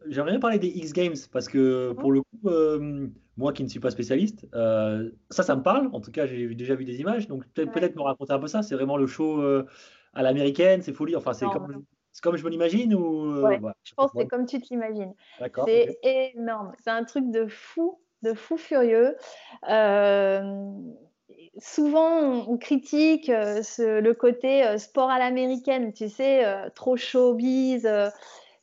[0.10, 3.68] J'aimerais bien parler des X Games parce que pour le coup, euh, moi qui ne
[3.68, 5.90] suis pas spécialiste, euh, ça, ça me parle.
[5.94, 7.28] En tout cas, j'ai déjà vu des images.
[7.28, 8.64] Donc peut-être me raconter un peu ça.
[8.64, 9.66] C'est vraiment le show euh,
[10.14, 11.16] à l'américaine, c'est folie.
[11.16, 11.84] Enfin, c'est comme,
[12.22, 13.46] comme, je me l'imagine ou
[13.84, 15.14] Je pense que c'est comme tu te l'imagines.
[15.66, 16.74] C'est énorme.
[16.84, 19.16] C'est un truc de fou, de fou furieux.
[21.60, 26.44] souvent, on, critique le côté sport à l'américaine, tu sais,
[26.76, 27.88] trop showbiz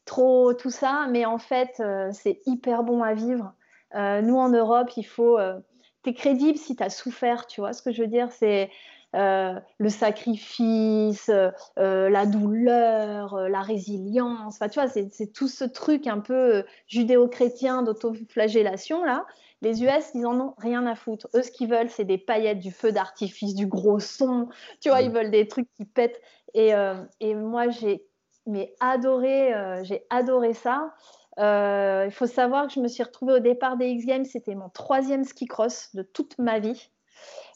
[0.05, 3.53] trop tout ça, mais en fait, euh, c'est hyper bon à vivre.
[3.95, 5.39] Euh, nous, en Europe, il faut.
[5.39, 5.59] Euh,
[6.03, 8.31] tu es crédible si tu as souffert, tu vois ce que je veux dire?
[8.31, 8.71] C'est
[9.17, 11.31] le sacrifice,
[11.77, 14.57] la douleur, la résilience.
[14.57, 19.25] Enfin, tu vois, c'est tout ce truc un peu judéo-chrétien d'autoflagellation, là.
[19.63, 21.29] Les US, ils en ont rien à foutre.
[21.35, 24.49] Eux, ce qu'ils veulent, c'est des paillettes, du feu d'artifice, du gros son.
[24.81, 26.21] Tu vois, ils veulent des trucs qui pètent.
[26.53, 26.73] Et,
[27.21, 28.05] et moi, j'ai
[28.47, 30.95] mais adoré, euh, j'ai adoré ça.
[31.39, 34.55] Euh, il faut savoir que je me suis retrouvée au départ des X Games, c'était
[34.55, 36.91] mon troisième ski cross de toute ma vie.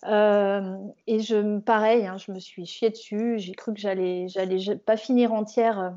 [0.05, 3.39] Euh, et je, pareil, hein, je me suis chiée dessus.
[3.39, 5.97] J'ai cru que j'allais, j'allais pas finir entière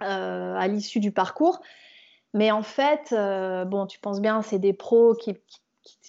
[0.00, 1.60] à l'issue du parcours.
[2.32, 3.14] Mais en fait,
[3.66, 5.36] bon, tu penses bien, c'est des pros qui,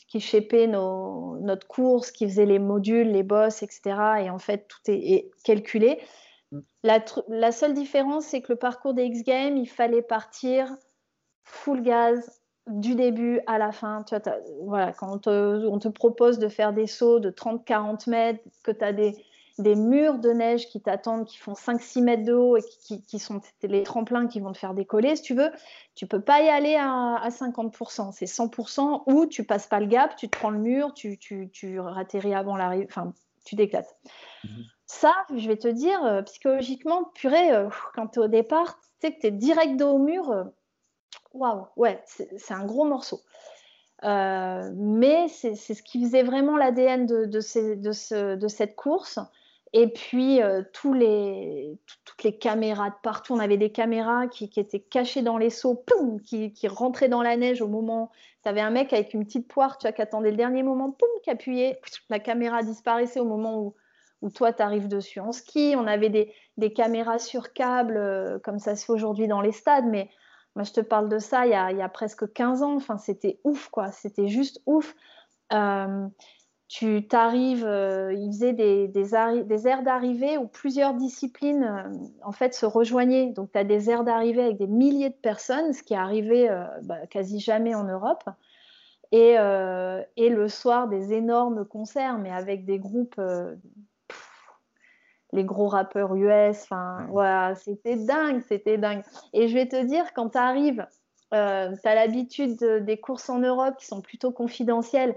[0.07, 3.81] qui, notre course, qui faisaient les modules, les bosses, etc.
[4.21, 5.99] Et en fait, tout est calculé.
[6.83, 10.75] La, seule différence, c'est que le parcours des X Games, il fallait partir
[11.43, 14.03] full gaz du début à la fin.
[14.63, 18.93] Voilà, quand on te, propose de faire des sauts de 30-40 mètres, que tu as
[18.93, 19.15] des,
[19.57, 22.63] murs de neige qui t'attendent, qui font 5-6 mètres de haut et
[23.07, 25.51] qui, sont les tremplins qui vont te faire décoller, si tu veux,
[25.95, 28.11] tu peux pas y aller à, 50%.
[28.11, 31.79] C'est 100% ou tu passes pas le gap, tu te prends le mur, tu, tu,
[32.33, 33.13] avant l'arrivée, enfin,
[33.45, 33.95] tu t'éclates.
[34.43, 34.65] Mhm.
[34.87, 39.07] Ça, je vais te dire, euh, psychologiquement, purée, euh, quand tu es au départ, tu
[39.07, 40.43] sais que tu es direct dos au mur, euh,
[41.33, 43.21] waouh, ouais, c'est un gros morceau.
[44.03, 49.19] mais c'est ce qui faisait vraiment l'ADN de, de, de, cette course.
[49.73, 50.39] Et puis,
[50.73, 55.37] tous les, toutes les caméras de partout, on avait des caméras qui, étaient cachées dans
[55.37, 55.83] les seaux,
[56.23, 58.11] qui, qui, rentraient dans la neige au moment.
[58.43, 60.95] Tu avais un mec avec une petite poire, tu vois, qui attendait le dernier moment,
[61.23, 63.75] qui appuyait, la caméra disparaissait au moment où,
[64.25, 65.75] où toi, tu arrives dessus en ski.
[65.77, 69.85] On avait des, caméras sur câble, euh, comme ça se fait aujourd'hui dans les stades,
[69.85, 70.09] mais
[70.55, 72.75] moi, je te parle de ça il y a, presque 15 ans.
[72.75, 73.91] Enfin, c'était ouf, quoi.
[73.91, 74.95] C'était juste ouf.
[75.53, 76.07] Euh,
[76.67, 79.13] tu t'arrives, euh, il faisait des, des,
[79.67, 83.27] aires d'arrivée où plusieurs disciplines en fait se rejoignaient.
[83.27, 86.49] Donc tu as des aires d'arrivée avec des milliers de personnes, ce qui est arrivé
[86.81, 88.23] bah, quasi jamais en Europe.
[89.11, 93.21] Et, le soir, des énormes concerts, mais avec des groupes
[95.35, 96.63] les gros rappeurs US.
[96.63, 99.03] Enfin, voilà, c'était dingue, c'était dingue.
[99.33, 100.85] Et je vais te dire, quand tu arrives,
[101.33, 105.15] euh, tu as l'habitude des courses en Europe qui sont plutôt confidentielles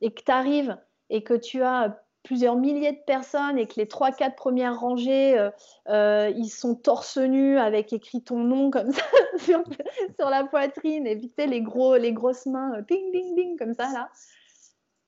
[0.00, 0.76] et que tu arrives
[1.10, 5.38] et que tu as plusieurs milliers de personnes et que les trois, quatre premières rangées,
[5.38, 5.50] euh,
[5.88, 9.02] euh, ils sont torse nu avec écrit ton nom comme ça
[9.38, 13.74] sur, la poitrine et puis les, gros, les grosses mains, euh, ding, ding, ding, comme
[13.74, 14.10] ça là.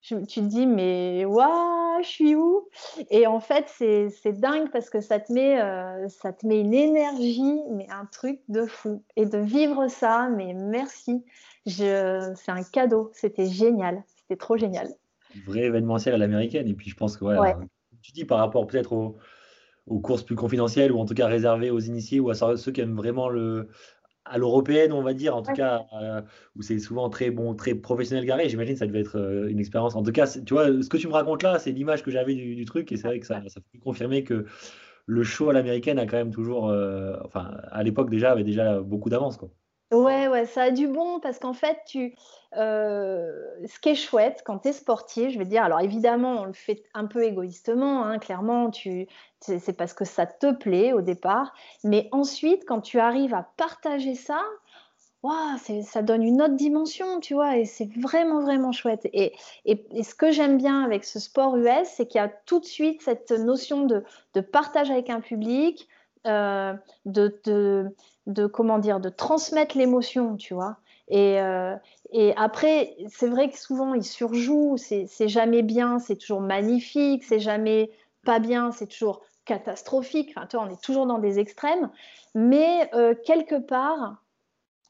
[0.03, 2.69] Tu te dis, mais waouh, je suis où?
[3.11, 5.59] Et en fait, c'est dingue parce que ça te, met,
[6.09, 9.03] ça te met une énergie, mais un truc de fou.
[9.17, 11.25] Et de vivre ça, mais merci.
[11.67, 13.11] C'est un cadeau.
[13.15, 14.03] C'était génial.
[14.17, 14.89] C'était trop génial
[15.47, 16.69] vrai événementiel à l'américaine.
[16.69, 17.55] Et puis je pense que, ouais,
[18.03, 19.19] tu dis par rapport peut-être aux,
[20.01, 22.97] courses plus confidentielles ou en tout cas réservées aux initiés ou à ceux qui aiment
[22.97, 23.69] vraiment le
[24.25, 26.23] à l'européenne, on va dire, en tout cas, euh,
[26.57, 28.49] où c'est souvent très bon, très professionnel garé.
[28.49, 29.97] J'imagine que ça devait être euh, une expérience.
[29.97, 32.35] En tout cas, tu vois, ce que tu me racontes là, c'est l'image que j'avais
[32.35, 34.47] du, truc, et c'est vrai que ça, ça fait confirmer que
[35.07, 38.81] le show à l'américaine a quand même toujours, euh, enfin, à l'époque déjà, avait déjà
[38.81, 39.51] beaucoup d'avance, quoi.
[40.47, 42.15] Ça a du bon parce qu'en fait, tu,
[42.57, 43.31] euh,
[43.67, 46.53] ce qui est chouette quand tu es sportif, je vais dire, alors évidemment, on le
[46.53, 49.07] fait un peu égoïstement, hein, clairement, tu,
[49.41, 54.15] c'est parce que ça te plaît au départ, mais ensuite, quand tu arrives à partager
[54.15, 54.43] ça,
[55.83, 59.09] ça donne une autre dimension, tu vois, et c'est vraiment, vraiment chouette.
[59.13, 59.33] Et,
[59.65, 62.65] et, ce que j'aime bien avec ce sport US, c'est qu'il y a tout de
[62.65, 64.03] suite cette notion de,
[64.35, 65.89] de partage avec un public,
[66.27, 67.95] euh, de, de,
[68.27, 70.79] de, comment dire, de transmettre l'émotion, tu vois.
[71.09, 71.75] Et, euh,
[72.11, 77.41] et après, c'est vrai que souvent, ils surjouent, c'est jamais bien, c'est toujours magnifique, c'est
[77.41, 77.91] jamais
[78.25, 80.33] pas bien, c'est toujours catastrophique.
[80.37, 81.91] Enfin, on est toujours dans des extrêmes.
[82.35, 84.23] Mais euh, quelque part,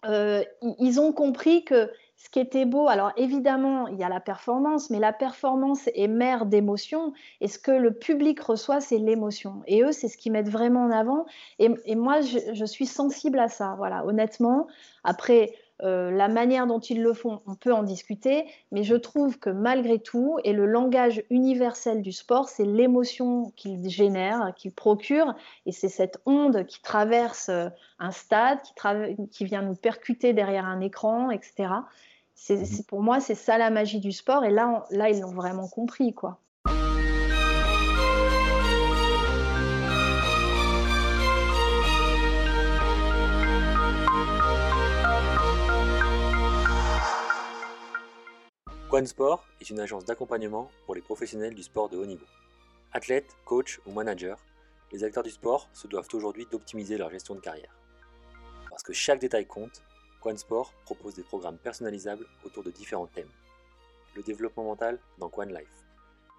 [0.05, 1.89] ils ont compris que
[2.23, 6.07] ce qui était beau, alors évidemment, il y a la performance, mais la performance est
[6.07, 7.13] mère d'émotion.
[7.41, 9.63] Et ce que le public reçoit, c'est l'émotion.
[9.67, 11.27] Et eux, c'est ce qu'ils mettent vraiment en avant.
[11.59, 13.75] Et, moi, je, suis sensible à ça.
[13.77, 14.69] Voilà, honnêtement.
[15.03, 19.41] Après, euh, la manière dont ils le font, on peut en discuter, mais je trouve
[19.41, 25.35] que malgré tout, et le langage universel du sport, c'est l'émotion qu'il génère, qu'il procure,
[25.67, 28.61] et c'est cette onde qui traverse euh, un stade,
[29.33, 31.69] qui vient nous percuter derrière un écran, etc.
[32.51, 32.65] Mhm.
[32.65, 34.45] C'est, pour moi, c'est ça la magie du sport.
[34.45, 36.39] Et là, là ils l'ont vraiment compris, quoi.
[48.91, 52.27] Quan Sport est une agence d'accompagnement pour les professionnels du sport de haut niveau.
[52.93, 54.35] Athlètes, coachs ou managers,
[54.93, 57.75] les acteurs du sport se doivent aujourd'hui d'optimiser leur gestion de carrière.
[58.69, 59.83] Parce que chaque détail compte
[60.37, 63.29] Sport propose des programmes personnalisables autour de différents thèmes.
[64.15, 65.85] Le développement mental dans Quan Life,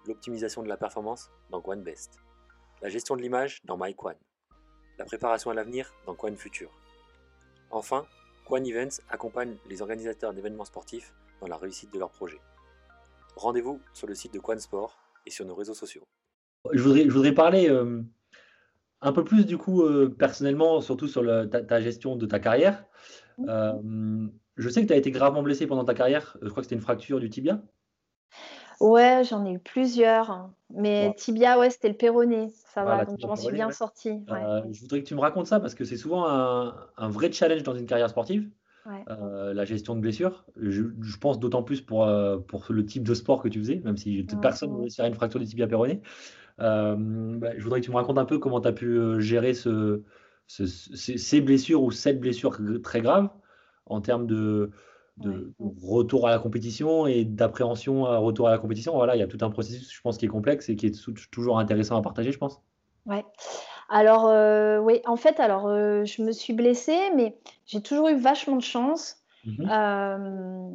[0.06, 2.20] l'optimisation de la performance dans Quan Best,
[2.82, 4.14] la gestion de l'image dans MyQuan,
[4.98, 6.70] la préparation à l'avenir dans Quan Future.
[7.70, 8.06] Enfin,
[8.44, 12.40] Quan Events accompagne les organisateurs d'événements sportifs dans la réussite de leurs projets.
[13.36, 16.02] Rendez-vous sur le site de Quan Sport et sur nos réseaux sociaux.
[16.72, 18.02] Je voudrais, je voudrais parler euh,
[19.02, 22.84] un peu plus du coup euh, personnellement, surtout sur ta, gestion de ta carrière.
[23.40, 26.36] Euh, je sais que tu as été gravement blessé pendant ta carrière.
[26.42, 27.60] Je crois que c'était une fracture du tibia.
[28.80, 30.50] Ouais, j'en ai eu plusieurs.
[30.70, 32.48] Mais tibia, ouais, c'était le péroné.
[32.72, 34.24] Ça va, donc je m'en suis bien sorti.
[34.30, 37.62] Euh, je voudrais que tu me racontes ça parce que c'est souvent un, vrai challenge
[37.62, 38.48] dans une carrière sportive.
[39.08, 40.44] Euh, la gestion de blessures.
[40.56, 40.82] Je,
[41.18, 42.06] pense d'autant plus pour,
[42.48, 45.14] pour le type de sport que tu faisais, même si personne ne voulait faire une
[45.14, 46.02] fracture du tibia péroné.
[46.58, 50.02] Bah, je voudrais que tu me racontes un peu comment tu as pu gérer ce,
[50.46, 53.30] ces blessures ou cette blessure très grave
[53.86, 54.70] en termes de,
[55.82, 58.94] retour à la compétition et d'appréhension à retour à la compétition.
[58.94, 61.30] Voilà, il y a tout un processus, je pense, qui est complexe et qui est
[61.30, 62.60] toujours intéressant à partager, je pense.
[63.06, 63.24] Ouais.
[63.88, 68.16] Alors, euh, oui, en fait, alors, euh, je me suis blessée, mais j'ai toujours eu
[68.16, 69.18] vachement de chance.
[69.44, 70.68] Mmh euh,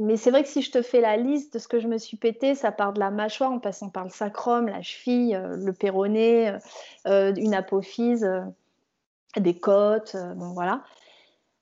[0.00, 1.98] mais c'est vrai que si je te fais la liste de ce que je me
[1.98, 5.74] suis pété, ça part de la mâchoire en passant par le sacrum, la cheville, le
[5.74, 6.56] péroné,
[7.04, 8.26] une apophyse
[9.36, 10.82] des côtes, euh, bon voilà.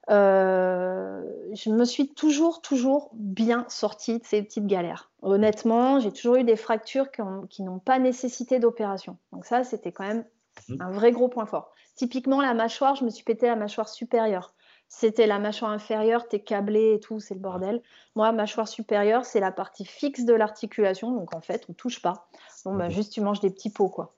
[0.08, 5.10] Euh, je me suis toujours, toujours bien sortie de ces petites galères.
[5.22, 7.08] Honnêtement, j'ai toujours eu des fractures
[7.50, 9.16] qui, n'ont pas nécessité d'opération.
[9.32, 10.24] Donc ça, c'était quand même
[10.68, 10.80] mmh.
[10.80, 11.72] un vrai gros point fort.
[11.96, 14.54] Typiquement, la mâchoire, je me suis pété la mâchoire supérieure.
[14.88, 17.82] C'était la mâchoire inférieure, t'es câblé et tout, c'est le bordel.
[18.14, 22.28] Moi, mâchoire supérieure, c'est la partie fixe de l'articulation, donc en fait, on touche pas.
[22.64, 24.14] Bon, bah, juste tu manges des petits pots, quoi.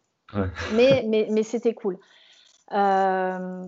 [0.75, 1.99] Mais, mais, mais c'était cool.
[2.73, 3.67] Euh,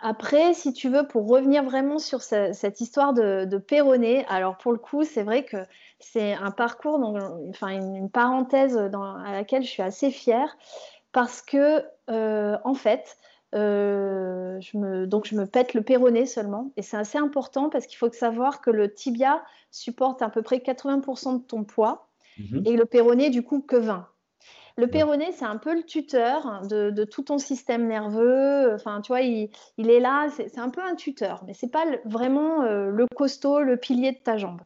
[0.00, 4.78] après, si tu veux, pour revenir vraiment sur cette histoire de, de alors pour le
[4.78, 5.56] coup, c'est vrai que
[5.98, 7.00] c'est un parcours,
[7.48, 10.56] enfin une, parenthèse à laquelle je suis assez fière,
[11.12, 13.16] parce que euh, en fait,
[13.54, 17.86] euh, je me, donc je me pète le péroné seulement, et c'est assez important parce
[17.86, 22.62] qu'il faut savoir que le tibia supporte à peu près 80% de ton poids, mhm.
[22.66, 24.06] et le péroné, du coup, que 20.
[24.78, 28.74] Le péroné, c'est un peu le tuteur de, tout ton système nerveux.
[28.74, 32.62] Enfin, tu vois, il, est là, c'est un peu un tuteur, mais c'est pas vraiment
[32.62, 34.60] euh, le costaud, le pilier de ta jambe.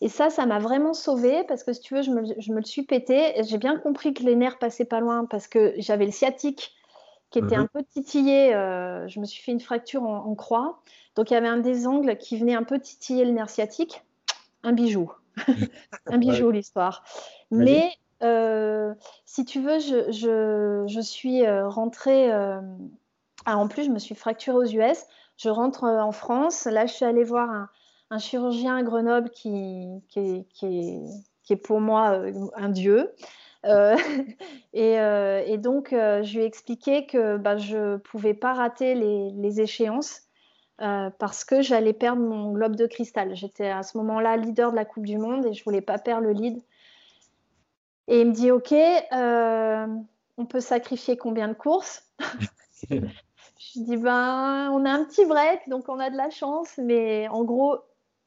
[0.00, 2.22] Et ça, ça m'a vraiment sauvée parce que si tu veux, je me,
[2.60, 3.34] le suis pété.
[3.42, 6.72] J'ai bien compris que les nerfs passaient pas loin parce que j'avais le sciatique
[7.30, 7.68] qui était un mhm.
[7.68, 8.54] peu titillé.
[8.54, 10.80] Euh, je me suis fait une fracture en, croix.
[11.16, 14.02] Donc il y avait un des angles qui venait un peu titiller le nerf sciatique.
[14.62, 15.12] Un bijou.
[16.06, 17.04] un bijou, l'histoire.
[17.50, 17.90] Mais
[18.22, 22.30] euh, si tu veux, je, suis euh, rentrée.
[23.46, 25.04] Ah, en plus, je me suis fracturée aux US.
[25.36, 26.66] Je rentre en France.
[26.66, 27.68] Là, je suis allée voir
[28.10, 32.22] un, chirurgien à Grenoble qui, est, pour moi
[32.56, 33.14] un dieu.
[33.66, 33.96] Euh,
[34.76, 38.94] euh, et, donc, euh, je lui ai expliqué que bah, je ne pouvais pas rater
[38.94, 40.22] les, échéances
[41.18, 43.34] parce que j'allais perdre mon globe de cristal.
[43.36, 46.22] J'étais à ce moment-là leader de la Coupe du Monde et je voulais pas perdre
[46.22, 46.62] le lead.
[48.08, 48.74] Et il me dit, OK,
[50.36, 52.04] on peut sacrifier combien de courses
[52.90, 57.28] Je dis, ben, on a un petit break, donc on a de la chance, mais
[57.28, 57.76] en gros,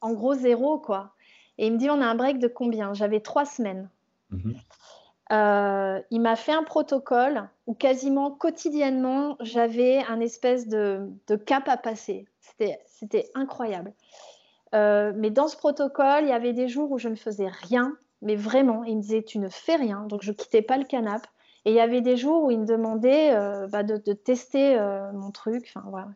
[0.00, 1.12] en gros zéro, quoi.
[1.58, 2.94] Et il me dit, on a un break de combien?
[2.94, 3.88] J'avais trois semaines.
[4.30, 4.54] Mhm.
[5.32, 11.10] Euh, il m'a fait un protocole où quasiment quotidiennement, j'avais un espèce de,
[11.46, 12.26] cap à passer.
[12.86, 13.92] C'était incroyable.
[14.74, 17.96] Euh, mais dans ce protocole, il y avait des jours où je ne faisais rien,
[18.24, 20.06] mais vraiment, il me disait, tu ne fais rien.
[20.08, 21.28] Donc, je quittais pas le canapé.
[21.66, 24.78] Et il y avait des jours où il me demandait euh, bah, de, tester
[25.14, 25.72] mon truc.
[25.74, 26.08] Enfin, voilà.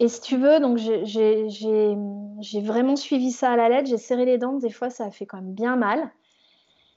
[0.00, 3.88] Et si tu veux, donc j'ai vraiment suivi ça à la lettre.
[3.88, 4.58] J'ai serré les dents.
[4.58, 6.10] Des fois, ça a fait quand même bien mal.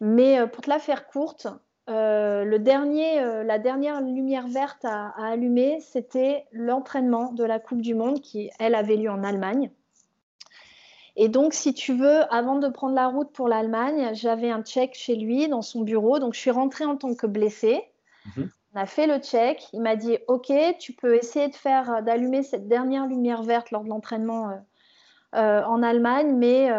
[0.02, 1.48] Mais euh, pour te la faire courte,
[1.90, 7.82] euh, le dernier, euh, la dernière lumière verte à, allumer, c'était l'entraînement de la Coupe
[7.82, 9.72] du Monde qui, elle, avait lieu en Allemagne.
[11.16, 14.94] Et donc, si tu veux, avant de prendre la route pour l'Allemagne, j'avais un check
[14.94, 16.20] chez lui dans son bureau.
[16.20, 17.84] Donc, je suis rentrée en tant que blessée.
[18.38, 18.50] Mhm.
[18.74, 19.68] On a fait le check.
[19.74, 23.84] Il m'a dit OK, tu peux essayer de faire d'allumer cette dernière lumière verte lors
[23.84, 24.62] de l'entraînement
[25.34, 26.70] en Allemagne, mais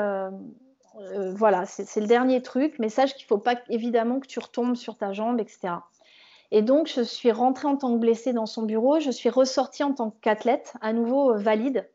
[1.00, 4.38] euh, voilà, c'est le dernier truc, mais sache qu'il ne faut pas évidemment que tu
[4.38, 5.74] retombes sur ta jambe, etc.
[6.50, 9.82] Et donc, je suis rentrée en tant que blessée dans son bureau, je suis ressortie
[9.82, 11.88] en tant qu'athlète, à nouveau euh, valide.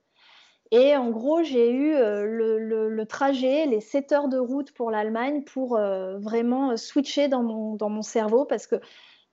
[0.71, 5.43] Et en gros, j'ai eu euh, le, trajet, les 7 heures de route pour l'Allemagne
[5.43, 8.75] pour vraiment switcher dans mon, dans mon cerveau parce que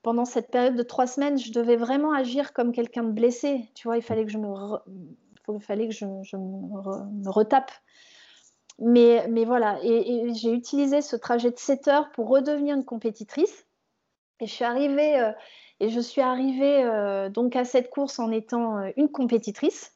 [0.03, 3.69] pendant cette période de trois semaines, je devais vraiment agir comme quelqu'un de blessé.
[3.75, 7.71] Tu vois, il fallait que je me, fallait que je, me retape
[8.79, 13.67] mais, mais voilà, et, j'ai utilisé ce trajet de 7 heures pour redevenir une compétitrice.
[14.41, 15.33] Et je suis arrivée, euh,
[15.81, 19.93] et je suis arrivée euh, donc à cette course en étant euh, une compétitrice.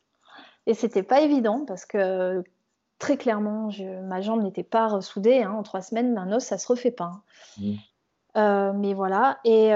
[0.69, 2.45] Et c'était pas évident parce que
[3.01, 3.71] très clairement,
[4.05, 5.43] ma jambe n'était pas ressoudée.
[5.43, 5.53] Hein.
[5.53, 7.13] en trois semaines, un os, ça se refait pas.
[7.59, 7.75] Hein.
[8.37, 8.79] Mmh.
[8.79, 9.41] mais voilà.
[9.45, 9.73] Et,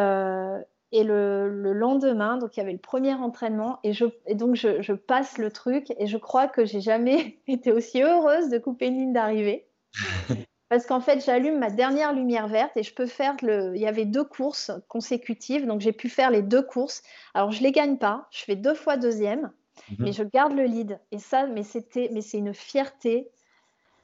[0.92, 5.38] et le, lendemain, donc il y avait le premier entraînement et, je, donc je, passe
[5.38, 9.12] le truc et je crois que j'ai jamais été aussi heureuse de couper une ligne
[9.12, 9.66] d'arrivée.
[10.68, 13.74] Parce qu'en fait, j'allume ma dernière lumière verte et je peux faire le.
[13.74, 17.02] Il y avait deux courses consécutives, donc j'ai pu faire les deux courses.
[17.35, 19.52] Alors je les gagne pas, je fais deux fois deuxième,
[19.91, 19.97] mhm.
[19.99, 20.99] mais je garde le lead.
[21.11, 23.31] Et ça, mais c'était, mais c'est une fierté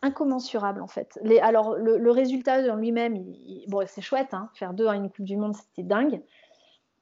[0.03, 1.19] incommensurable en fait.
[1.23, 3.25] Les, alors le, résultat en lui-même,
[3.67, 6.23] bon, c'est chouette, hein, faire deux à une Coupe du Monde, c'était dingue.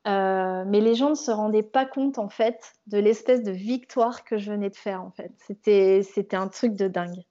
[0.07, 4.25] Euh, mais les gens ne se rendaient pas compte en fait de l'espèce de victoire
[4.25, 5.33] que je venais de faire en fait.
[5.39, 7.25] C'était, c'était un truc de dingue.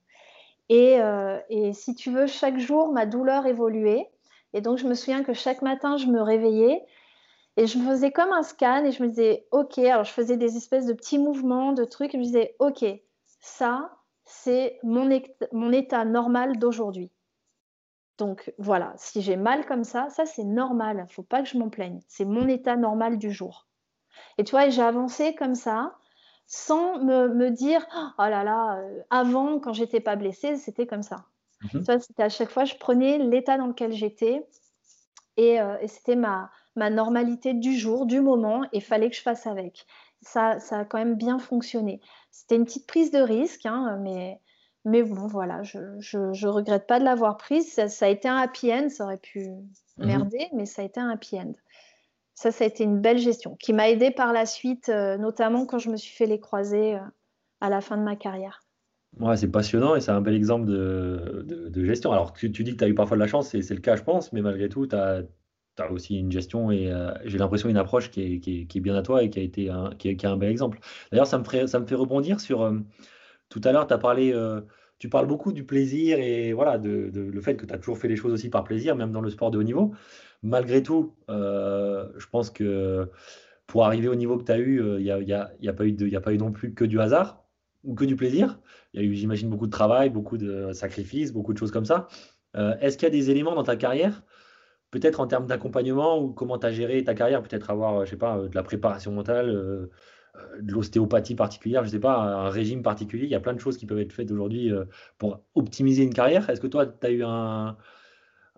[0.68, 4.10] Et, euh, et, si tu veux, chaque jour, ma douleur évoluait.
[4.52, 6.84] Et donc, je me souviens que chaque matin, je me réveillais
[7.56, 10.36] et je me faisais comme un scan et je me disais, OK, alors je faisais
[10.36, 12.84] des espèces de petits mouvements, de trucs, et je me disais, OK,
[13.40, 13.90] ça,
[14.24, 15.08] c'est mon,
[15.52, 17.10] mon état normal d'aujourd'hui.
[18.18, 21.48] Donc voilà, si j'ai mal comme ça, ça c'est normal, il ne faut pas que
[21.48, 22.00] je m'en plaigne.
[22.08, 23.66] C'est mon état normal du jour.
[24.38, 25.96] Et tu vois, j'ai avancé comme ça,
[26.46, 27.86] sans me, dire,
[28.18, 31.24] oh là là, euh, avant, quand j'étais pas blessée, c'était comme ça.
[31.72, 32.00] Mhm.
[32.00, 34.46] c'était à chaque fois, je prenais l'état dans lequel j'étais
[35.38, 39.86] et, euh, c'était ma, normalité du jour, du moment, et fallait que je fasse avec.
[40.20, 42.00] Ça, ça a quand même bien fonctionné.
[42.30, 44.40] C'était une petite prise de risque, hein, mais
[44.86, 47.74] mais bon, voilà, je, je, regrette pas de l'avoir prise.
[47.74, 49.48] Ça, a été un happy end, ça aurait pu
[49.98, 50.06] mhm.
[50.06, 51.52] merder, mais ça a été un happy end.
[52.34, 55.66] Ça, ça a été une belle gestion qui m'a aidé par la suite, euh, notamment
[55.66, 57.00] quand je me suis fait les croisés euh,
[57.60, 58.62] à la fin de ma carrière.
[59.18, 62.12] Ouais, c'est passionnant et c'est un bel exemple de, de, gestion.
[62.12, 63.96] Alors, tu, tu dis que tu as eu parfois de la chance, c'est le cas,
[63.96, 65.22] je pense, mais malgré tout, tu as,
[65.82, 68.78] as, aussi une gestion et euh, j'ai l'impression une approche qui est, qui, est, qui
[68.78, 70.78] est, bien à toi et qui a été un, qui, qui a un bel exemple.
[71.10, 72.72] D'ailleurs, ça, me ça me fait rebondir sur
[73.48, 74.34] tout à l'heure, tu parlé
[74.98, 78.08] tu parles beaucoup du plaisir et voilà, de, le fait que tu as toujours fait
[78.08, 79.92] les choses aussi par plaisir, même dans le sport de haut niveau.
[80.42, 83.10] Malgré tout, euh, je pense que
[83.66, 85.72] pour arriver au niveau que tu as eu, il n'y a, y a, y a,
[85.72, 87.44] pas eu de, a pas eu non plus que du hasard
[87.84, 88.58] ou que du plaisir.
[88.94, 91.84] Il y a eu, j'imagine, beaucoup de travail, beaucoup de sacrifices, beaucoup de choses comme
[91.84, 92.08] ça.
[92.56, 94.22] Euh, est-ce qu'il y a des éléments dans ta carrière,
[94.98, 98.16] peut-être en termes d'accompagnement ou comment tu as géré ta carrière, peut-être avoir, je sais
[98.16, 99.90] pas, de la préparation mentale, euh,
[100.60, 103.24] de l'ostéopathie particulière, je sais pas, un régime particulier.
[103.24, 104.84] Il y a plein de choses qui peuvent être faites aujourd'hui euh,
[105.18, 106.48] pour optimiser une carrière.
[106.48, 107.76] Est-ce que toi, tu as eu un,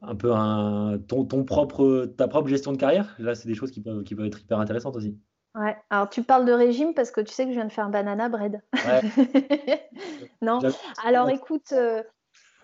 [0.03, 3.14] un peu un, ton, ton, propre, ta propre gestion de carrière?
[3.18, 5.18] Là, c'est des choses qui peuvent, qui peuvent être hyper intéressantes aussi.
[5.55, 7.86] Ouais, alors tu parles de régime parce que tu sais que je viens de faire
[7.86, 8.61] un banana bread.
[10.43, 10.61] non,
[11.05, 12.03] alors écoute, euh,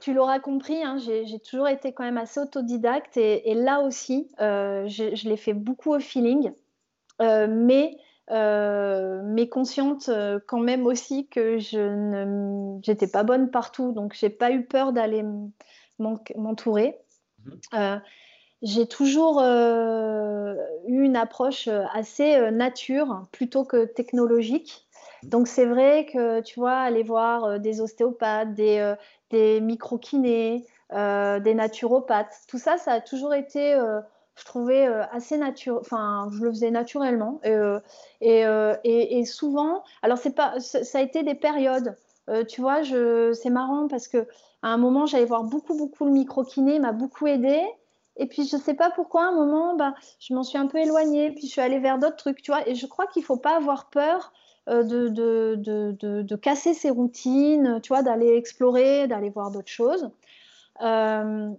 [0.05, 5.11] tu l'auras compris, hein, j'ai toujours été quand même assez autodidacte et, là aussi, je,
[5.15, 6.53] je l'ai fait beaucoup au feeling.
[7.21, 7.97] mais
[8.31, 14.31] euh, mais consciente euh, quand même aussi que je n'étais pas bonne partout, donc j'ai
[14.31, 15.23] pas eu peur d'aller
[15.99, 16.99] m'entourer.
[17.45, 17.61] Mhm.
[17.75, 17.99] Euh,
[18.63, 24.87] j'ai toujours eu une approche assez nature plutôt que technologique.
[25.25, 28.95] Donc c'est vrai que tu vois, aller voir des ostéopathes, des,
[29.31, 33.75] des micro-kinés, des naturopathes, tout ça, ça a toujours été
[34.37, 37.41] je trouvais euh, assez naturel, enfin, je le faisais naturellement.
[37.47, 37.81] Euh,
[38.23, 41.97] euh, et, et, souvent, alors c'est pas, ça a été des périodes.
[42.49, 44.27] tu vois, c'est marrant parce que
[44.63, 47.61] à un moment, j'allais voir beaucoup, beaucoup le micro-kiné, m'a beaucoup aidé.
[48.17, 50.67] Et puis, je ne sais pas pourquoi, à un moment, bah, je m'en suis un
[50.67, 51.33] peu éloignée.
[51.33, 52.67] Puis, je suis allée vers d'autres trucs, tu vois.
[52.69, 54.33] Et je crois qu'il ne faut pas avoir peur
[54.67, 60.11] de, de, de, de, casser ses routines, tu vois, d'aller explorer, d'aller voir d'autres choses.
[60.83, 61.51] Euh,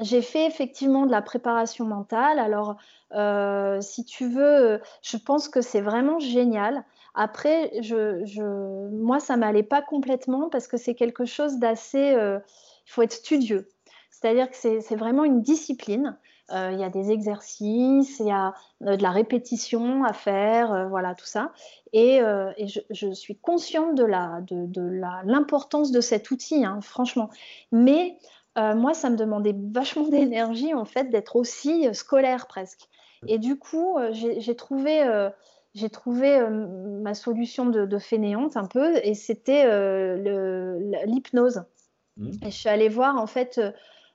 [0.00, 2.38] j'ai fait effectivement de la préparation mentale.
[2.38, 2.76] Alors,
[3.14, 6.84] euh, si tu veux, je pense que c'est vraiment génial.
[7.14, 12.14] Après, je, moi, ça m'allait pas complètement parce que c'est quelque chose d'assez.
[12.14, 12.38] Euh,
[12.86, 13.68] il faut être studieux.
[14.10, 16.16] C'est-à-dire que c'est vraiment une discipline.
[16.50, 21.14] Euh, il y a des exercices, il y a de la répétition à faire, voilà,
[21.14, 21.52] tout ça.
[21.92, 22.20] Et,
[22.90, 27.30] je, suis consciente de l'importance de, de, de cet outil, hein, franchement.
[27.70, 28.18] Mais
[28.58, 32.88] euh, moi, ça me demandait vachement d'énergie, en fait, d'être aussi euh, scolaire presque.
[33.26, 35.02] Et du coup, euh, j'ai trouvé,
[35.74, 39.64] j'ai trouvé ma solution de, fainéante un peu, et c'était
[41.04, 41.64] l'hypnose.
[42.16, 42.30] Mmh.
[42.42, 43.60] Et je suis allée voir, en fait,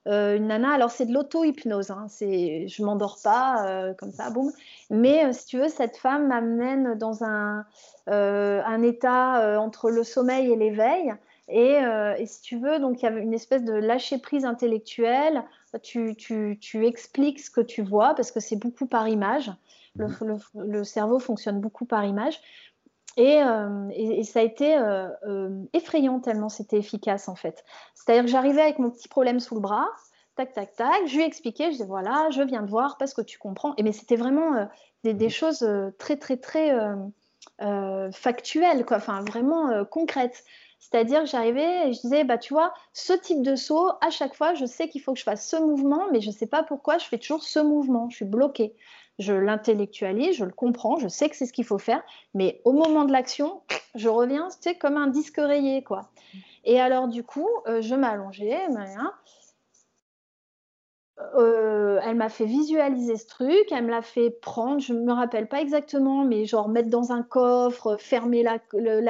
[0.06, 0.72] une nana.
[0.74, 1.92] Alors, c'est de l'auto-hypnose.
[1.92, 4.52] Hein, je m'endors pas comme ça, boum.
[4.90, 7.66] Mais si tu veux, cette femme m'amène dans un,
[8.08, 11.14] un état entre le sommeil et l'éveil.
[11.50, 15.44] Euh, et, si tu veux, donc il y a une espèce de lâcher prise intellectuelle.
[15.82, 16.16] Tu,
[16.86, 19.52] expliques ce que tu vois parce que c'est beaucoup par image.
[19.96, 20.08] Le,
[20.56, 20.84] mhm.
[20.84, 22.40] cerveau fonctionne beaucoup par image.
[23.18, 27.64] Et, euh, ça a été euh, effrayant tellement c'était efficace en fait.
[27.94, 29.88] C'est-à-dire que j'arrivais avec mon petit problème sous le bras,
[30.36, 33.14] tac, tac, tac, je lui ai expliqué, je disais voilà, je viens de voir parce
[33.14, 33.74] que tu comprends.
[33.78, 34.68] Et mais c'était vraiment
[35.04, 35.32] des, des, mhm.
[35.32, 36.76] choses très, très, très
[38.12, 40.44] factuelles, quoi, enfin vraiment concrètes.
[40.84, 44.36] C'est-à-dire que j'arrivais et je disais, bah, tu vois, ce type de saut, à chaque
[44.36, 46.62] fois, je sais qu'il faut que je fasse ce mouvement, mais je ne sais pas
[46.62, 48.10] pourquoi je fais toujours ce mouvement.
[48.10, 48.76] Je suis bloquée.
[49.20, 52.02] Je l'intellectualise, je le comprends, je sais que c'est ce qu'il faut faire,
[52.34, 53.62] mais au moment de l'action,
[53.96, 56.10] je reviens, tu sais, comme un disque rayé, quoi.
[56.64, 58.68] Et alors, du coup, euh, je m'allongeais,
[61.36, 65.14] euh, elle m'a fait visualiser ce truc, elle me l'a fait prendre, je ne me
[65.14, 68.58] rappelle pas exactement, mais genre mettre dans un coffre, fermer la,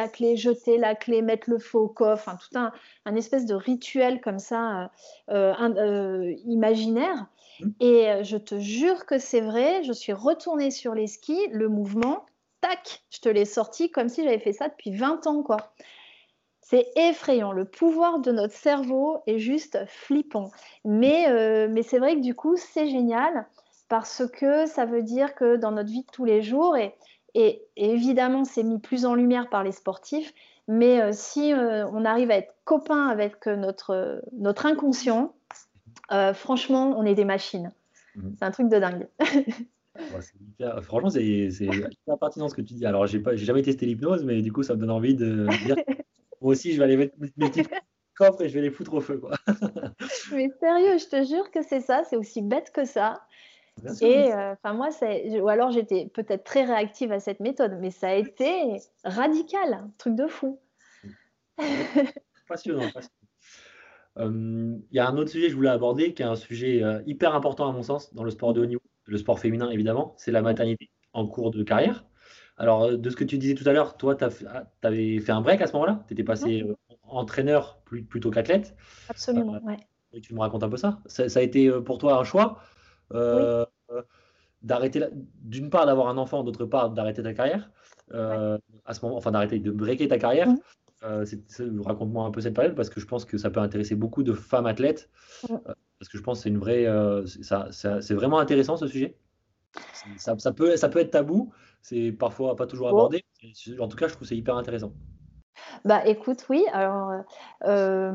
[0.09, 2.71] clé, jeter la clé, mettre le faux au coffre, tout un,
[3.05, 4.91] un, espèce de rituel comme ça,
[5.29, 7.27] euh, imaginaire.
[7.59, 7.69] Mmh.
[7.79, 12.25] Et je te jure que c'est vrai, je suis retournée sur les skis, le mouvement,
[12.63, 15.73] tac, je te l'ai sorti comme si j'avais fait ça depuis 20 ans, quoi.
[16.61, 17.51] C'est effrayant.
[17.51, 20.49] Le pouvoir de notre cerveau est juste flippant.
[20.85, 23.45] Mais, euh, mais c'est vrai que du coup, c'est génial
[23.89, 26.95] parce que ça veut dire que dans notre vie de tous les jours, et,
[27.35, 30.33] et, évidemment, c'est mis plus en lumière par les sportifs,
[30.69, 35.33] mais euh, si euh, on arrive à être copain avec notre, notre inconscient,
[36.33, 37.71] franchement, on est des machines.
[38.15, 38.35] Mhm.
[38.37, 39.07] C'est un truc de dingue.
[40.83, 42.85] franchement, c'est hyper pertinent ce que tu dis.
[42.85, 45.75] Alors, j'ai jamais testé l'hypnose, mais du coup, ça me donne envie de dire
[46.41, 47.63] moi aussi, je vais aller mettre mes petits
[48.15, 49.17] coffres et je vais les foutre au feu.
[49.17, 49.35] Quoi.
[50.31, 53.21] Mais sérieux, je te jure que c'est ça, c'est aussi bête que ça.
[54.01, 58.09] et euh, moi, c'est ou alors j'étais peut-être très réactive à cette méthode, mais ça
[58.09, 60.59] a été radical, un truc de fou.
[62.47, 62.83] passionnant.
[62.83, 63.01] Euh,
[64.19, 67.01] il y a un autre sujet que je voulais aborder, qui est un sujet euh,
[67.05, 70.13] hyper important à mon sens dans le sport de haut niveau, le sport féminin évidemment,
[70.17, 72.05] c'est la maternité en cours de carrière.
[72.57, 75.31] Alors, euh, de ce que tu disais tout à l'heure, toi, tu ah, avais fait
[75.31, 76.03] un break à ce moment-là?
[76.07, 78.75] Tu étais passé euh, entraîneur plutôt qu'athlète?
[79.09, 79.77] Absolument, ouais.
[80.13, 80.99] Et tu me racontes un peu ça.
[81.07, 81.39] ça.
[81.39, 82.59] a été pour toi un choix
[84.61, 85.03] d'arrêter,
[85.41, 87.71] d'une part d'avoir un enfant, d'autre part d'arrêter ta carrière.
[88.11, 90.49] À ce moment, enfin d'arrêter de breaker ta carrière.
[90.49, 90.59] Mmh.
[91.03, 94.33] Raconte-moi un peu cette période parce que je pense que ça peut intéresser beaucoup de
[94.33, 95.09] femmes athlètes.
[95.49, 95.57] Mmh.
[95.99, 96.87] parce que je pense que c'est une vraie,
[97.41, 99.17] ça, c'est vraiment intéressant ce sujet.
[100.17, 101.51] Ça, ça, peut, ça peut être tabou,
[101.81, 103.23] c'est parfois pas toujours abordé.
[103.79, 104.93] En tout cas, je trouve c'est hyper intéressant.
[105.85, 106.65] Bah écoute, oui.
[106.71, 107.11] Alors,
[107.65, 108.11] euh,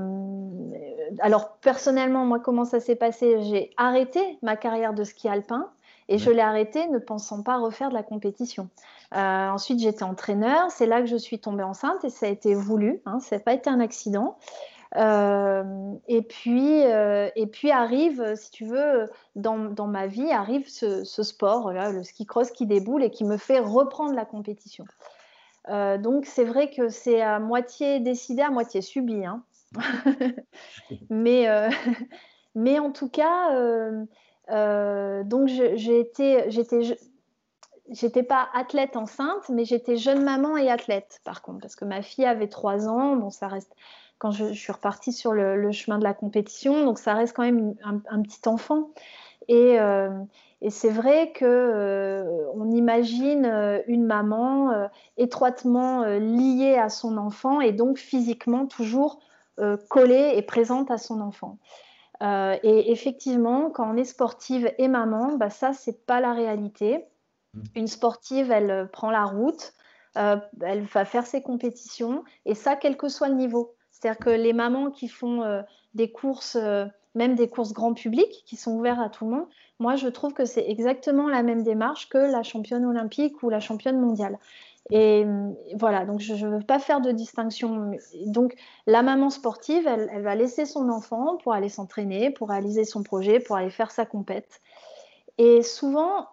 [1.20, 3.42] alors personnellement, moi, comment ça s'est passé?
[3.42, 5.70] J'ai arrêté ma carrière de ski alpin
[6.08, 8.68] et je l'ai arrêté ne pensant pas refaire de la compétition.
[9.14, 10.70] Euh, ensuite, j'étais entraîneur.
[10.70, 13.00] C'est là que je suis tombée enceinte et ça a été voulu.
[13.06, 14.36] Hein, ça n'a pas été un accident.
[14.96, 20.68] Euh, et, puis, euh, et puis arrive, si tu veux, dans, dans ma vie, arrive
[20.68, 24.84] ce, sport, le ski cross qui déboule et qui me fait reprendre la compétition.
[25.68, 29.26] Donc c'est vrai que c'est à moitié décidé, à moitié subi.
[29.26, 29.42] Hein.
[31.10, 31.46] mais,
[32.54, 33.50] mais en tout cas,
[35.24, 36.48] donc j'étais,
[37.90, 42.02] j'étais pas athlète enceinte, mais j'étais jeune maman et athlète par contre, parce que ma
[42.02, 43.74] fille avait trois ans, bon ça reste
[44.18, 46.84] quand je, suis repartie sur le, chemin de la compétition.
[46.84, 48.90] Donc ça reste quand même un, petit enfant.
[49.48, 50.10] Et, euh,
[50.68, 57.72] c'est vrai que euh, on imagine euh, une maman étroitement liée à son enfant et
[57.72, 59.20] donc physiquement toujours
[59.88, 61.58] collée et présente à son enfant.
[62.20, 67.04] et effectivement, quand on est sportive et maman, bah ça c'est pas la réalité.
[67.74, 69.72] Une sportive, elle prend la route,
[70.14, 73.74] elle va faire ses compétitions et ça, quel que soit le niveau.
[73.98, 75.62] C'est-à-dire que les mamans qui font euh,
[75.94, 79.46] des courses, euh, même des courses grand public, qui sont ouvertes à tout le monde,
[79.80, 83.60] moi je trouve que c'est exactement la même démarche que la championne olympique ou la
[83.60, 84.38] championne mondiale.
[84.90, 87.92] Et euh, voilà, donc je ne veux pas faire de distinction.
[88.26, 88.54] Donc
[88.86, 93.40] la maman sportive, elle, va laisser son enfant pour aller s'entraîner, pour réaliser son projet,
[93.40, 94.60] pour aller faire sa compète.
[95.38, 96.28] Et souvent,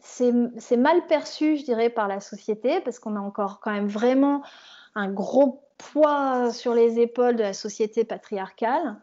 [0.00, 4.42] c'est mal perçu, je dirais, par la société, parce qu'on a encore quand même vraiment
[4.94, 8.96] un gros poids sur les épaules de la société patriarcale.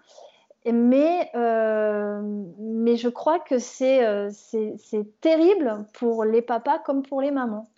[0.66, 2.22] Mais, euh,
[2.58, 7.70] mais je crois que euh, c'est terrible pour les papas comme pour les mamans.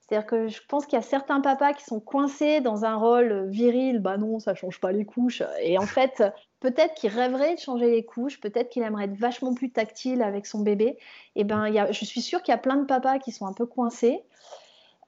[0.00, 3.48] C'est-à-dire que je pense qu'il y a certains papas qui sont coincés dans un rôle
[3.48, 5.42] viril, bah non, ça change pas les couches.
[5.60, 6.22] Et en fait,
[6.60, 10.46] peut-être qu'il rêverait de changer les couches, peut-être qu'il aimerait être vachement plus tactile avec
[10.46, 10.98] son bébé.
[11.34, 13.46] Et ben, y a, je suis sûre qu'il y a plein de papas qui sont
[13.46, 14.22] un peu coincés.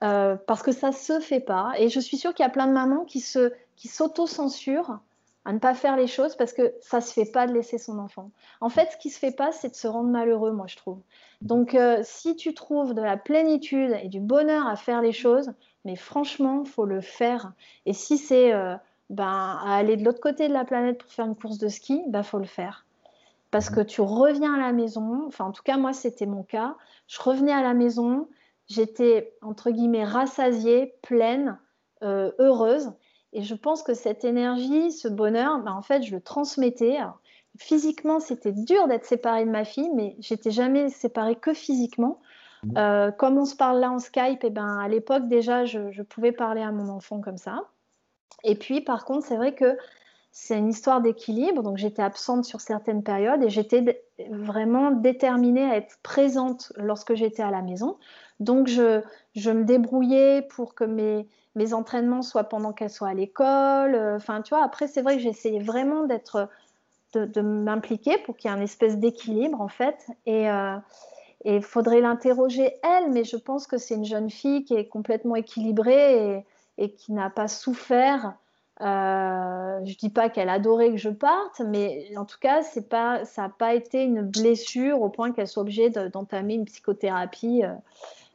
[0.05, 1.73] Euh, parce que ça se fait pas.
[1.77, 5.01] Et je suis sûre qu'il y a plein de mamans qui se qui s'auto-censurent
[5.45, 7.99] à ne pas faire les choses parce que ça se fait pas de laisser son
[7.99, 8.31] enfant.
[8.61, 11.01] En fait, ce qui se fait pas, c'est de se rendre malheureux, moi je trouve.
[11.41, 15.53] Donc, euh, si tu trouves de la plénitude et du bonheur à faire les choses,
[15.85, 17.53] mais franchement, faut le faire.
[17.87, 18.77] Et si c'est euh,
[19.11, 22.03] ben, à aller de l'autre côté de la planète pour faire une course de ski,
[22.09, 22.87] ben faut le faire.
[23.51, 26.77] Parce que tu reviens à la maison, enfin en tout cas moi c'était mon cas,
[27.07, 28.29] je revenais à la maison,
[28.69, 31.59] j'étais entre guillemets rassasiée, pleine,
[32.03, 32.93] euh, heureuse.
[33.33, 36.99] Et je pense que cette énergie, ce bonheur, ben, en fait, je le transmettais.
[37.59, 42.21] physiquement, c'était dur d'être séparée de ma fille, mais j'étais jamais séparée que physiquement.
[42.63, 42.79] Mmh.
[42.79, 45.91] Euh, comme on se parle là en Skype, et eh ben, à l'époque déjà, je,
[45.91, 47.65] je, pouvais parler à mon enfant comme ça.
[48.45, 49.77] Et puis, par contre, c'est vrai que
[50.31, 51.63] c'est une histoire d'équilibre.
[51.63, 57.43] Donc, j'étais absente sur certaines périodes et j'étais vraiment déterminée à être présente lorsque j'étais
[57.43, 57.97] à la maison.
[58.41, 59.01] Donc, je,
[59.51, 61.27] me débrouillais pour que mes,
[61.57, 63.97] mes entraînements soient pendant qu'elle soit à l'école.
[64.17, 66.49] Enfin, tu vois, après, c'est vrai que j'essayais vraiment d'être,
[67.15, 70.07] de, m'impliquer pour qu'il y ait un espèce d'équilibre, en fait.
[70.27, 74.75] Et il euh, faudrait l'interroger, elle, mais je pense que c'est une jeune fille qui
[74.75, 76.45] est complètement équilibrée
[76.79, 78.35] et qui n'a pas souffert.
[78.81, 83.25] Euh, je dis pas qu'elle adorait que je parte, mais en tout cas, c'est pas,
[83.25, 87.65] ça n'a pas été une blessure au point qu'elle soit obligée d'entamer une psychothérapie.
[87.65, 87.75] Euh,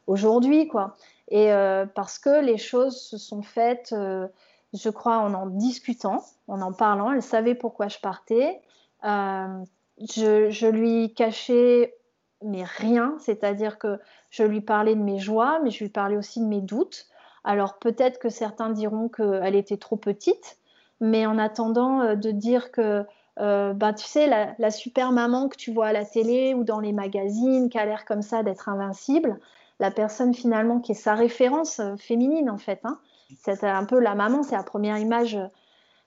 [0.06, 0.96] aujourd'hui, quoi.
[1.28, 4.28] Et euh, parce que les choses se sont faites, euh,
[4.74, 7.12] je crois, en en discutant, en en parlant.
[7.12, 8.60] Elle savait pourquoi je partais.
[9.02, 11.94] Je, je, lui cachais
[12.42, 13.98] mais rien, c'est-à-dire que
[14.30, 17.06] je lui parlais de mes joies, mais je lui parlais aussi de mes doutes.
[17.44, 20.58] Alors peut-être que certains diront qu'elle était trop petite,
[21.00, 23.04] mais en attendant de dire que
[23.36, 24.26] bah, tu sais,
[24.58, 27.84] la, super maman que tu vois à la télé ou dans les magazines, qui a
[27.84, 29.38] l'air comme ça d'être invincible,
[29.80, 32.80] la personne finalement qui est sa référence euh, féminine en fait.
[32.84, 32.98] Hein.
[33.38, 35.36] C'est un peu la maman, c'est la première image.
[35.36, 35.46] Euh,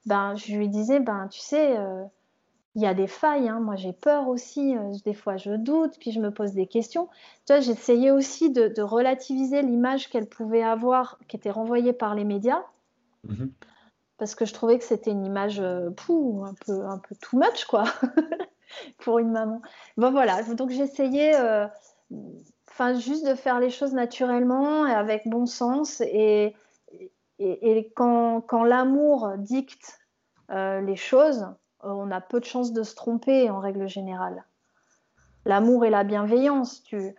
[0.05, 2.03] ben, je lui disais, ben, tu sais, euh,
[2.77, 3.49] il y a des failles.
[3.49, 3.59] Hein.
[3.59, 4.75] Moi, j'ai peur aussi.
[5.03, 7.09] des fois, je doute, puis je me pose des questions.
[7.47, 12.23] Tu vois, j'essayais aussi de, relativiser l'image qu'elle pouvait avoir, qui était renvoyée par les
[12.23, 12.63] médias.
[13.27, 13.49] Mm-hmm.
[14.19, 15.61] parce que je trouvais que c'était une image
[15.97, 17.83] pou, un peu un peu too much quoi
[18.99, 19.59] pour une maman.
[19.97, 21.33] Bon voilà, donc j'essayais
[22.69, 26.55] enfin juste de faire les choses naturellement et avec bon sens et,
[27.39, 29.99] et, quand, quand l'amour dicte
[30.49, 31.47] les choses,
[31.83, 34.43] on a peu de chances de se tromper en règle générale.
[35.45, 37.15] L'amour et la bienveillance, tu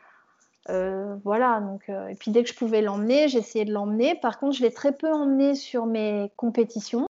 [0.70, 4.14] euh, voilà, donc, euh, et puis dès que je pouvais l'emmener, j'essayais de l'emmener.
[4.16, 7.06] Par contre, je l'ai très peu emmené sur mes compétitions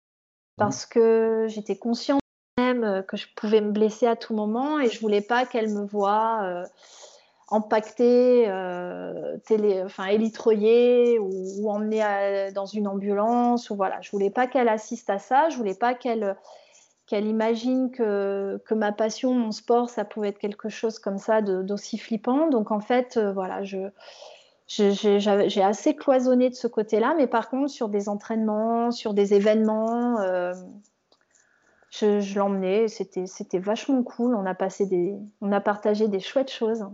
[0.57, 2.19] parce que j'étais consciente
[2.57, 5.69] même euh, que je pouvais me blesser à tout moment et je voulais pas qu'elle
[5.69, 6.63] me voie euh,
[7.47, 8.51] empaquetée,
[9.45, 11.29] télé, enfin élitroyée ou,
[11.59, 14.01] ou emmenée dans une ambulance ou voilà.
[14.01, 15.49] Je voulais pas qu'elle assiste à ça.
[15.49, 16.35] Je voulais pas qu'elle
[17.07, 21.41] qu'elle imagine que, que, ma passion, mon sport, ça pouvait être quelque chose comme ça
[21.41, 22.49] d'aussi flippant.
[22.49, 23.87] Donc en fait, euh, voilà, je,
[24.67, 30.19] j'ai assez cloisonné de ce côté-là, mais par contre, sur des entraînements, sur des événements,
[30.19, 30.53] euh,
[31.91, 32.89] je, je l'emmenais.
[32.89, 34.35] C'était vachement cool.
[34.35, 36.85] On a, passé des, on a partagé des chouettes choses.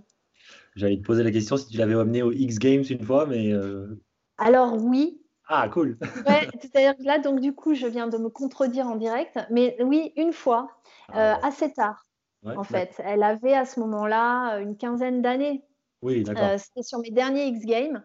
[0.76, 3.52] J'allais te poser la question si tu l'avais emmené au X Games une fois, mais.
[3.52, 4.00] Euh,
[4.38, 5.23] Alors oui,
[5.54, 5.98] ah, cool.
[6.28, 9.40] ouais, c'est-à-dire que là, donc du coup, je viens de me contredire en direct.
[9.50, 10.70] Mais oui, une fois,
[11.10, 12.06] ah, euh, assez tard,
[12.46, 13.02] en fait.
[13.04, 15.64] Elle avait à ce moment-là une quinzaine d'années.
[16.02, 16.44] Oui, d'accord.
[16.44, 18.04] Euh, c'était sur mes derniers X Games.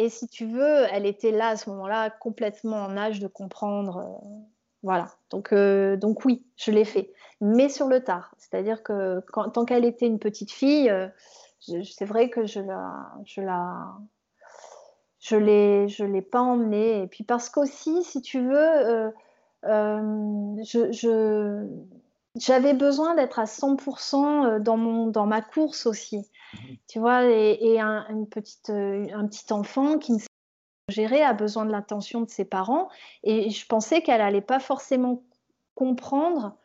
[0.00, 3.96] Et si tu veux, elle était là à ce moment-là, complètement en âge de comprendre.
[3.98, 4.28] Euh,
[4.84, 5.08] voilà.
[5.30, 7.12] Donc, donc oui, je l'ai fait.
[7.40, 8.32] Mais sur le tard.
[8.38, 9.20] C'est-à-dire que
[9.52, 10.92] tant qu'elle était une petite fille,
[11.58, 13.96] c'est vrai que je la, je la,
[15.20, 19.10] je l'ai je l'ai pas emmené et puis parce qu'aussi si tu veux euh,
[19.64, 21.66] euh, je,
[22.36, 26.18] j'avais besoin d'être à 100% euh, dans mon dans ma course aussi.
[26.18, 26.58] Mmh
[26.88, 30.26] tu vois et, un, une petite un petit enfant qui ne sait
[30.86, 32.88] pas gérer a besoin de l'attention de ses parents.
[33.22, 35.22] Et je pensais qu'elle allait pas forcément
[35.74, 36.56] comprendre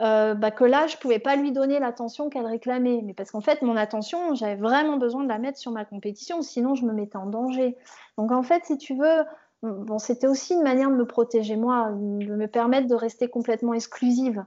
[0.00, 3.02] euh, bah, que là, je ne pouvais pas lui donner l'attention qu'elle réclamait.
[3.02, 6.42] Mais parce qu'en fait, mon attention, j'avais vraiment besoin de la mettre sur ma compétition,
[6.42, 7.76] sinon je me mettais en danger.
[8.16, 9.24] Donc en fait, si tu veux,
[9.62, 13.74] bon, c'était aussi une manière de me protéger moi, de me permettre de rester complètement
[13.74, 14.44] exclusive.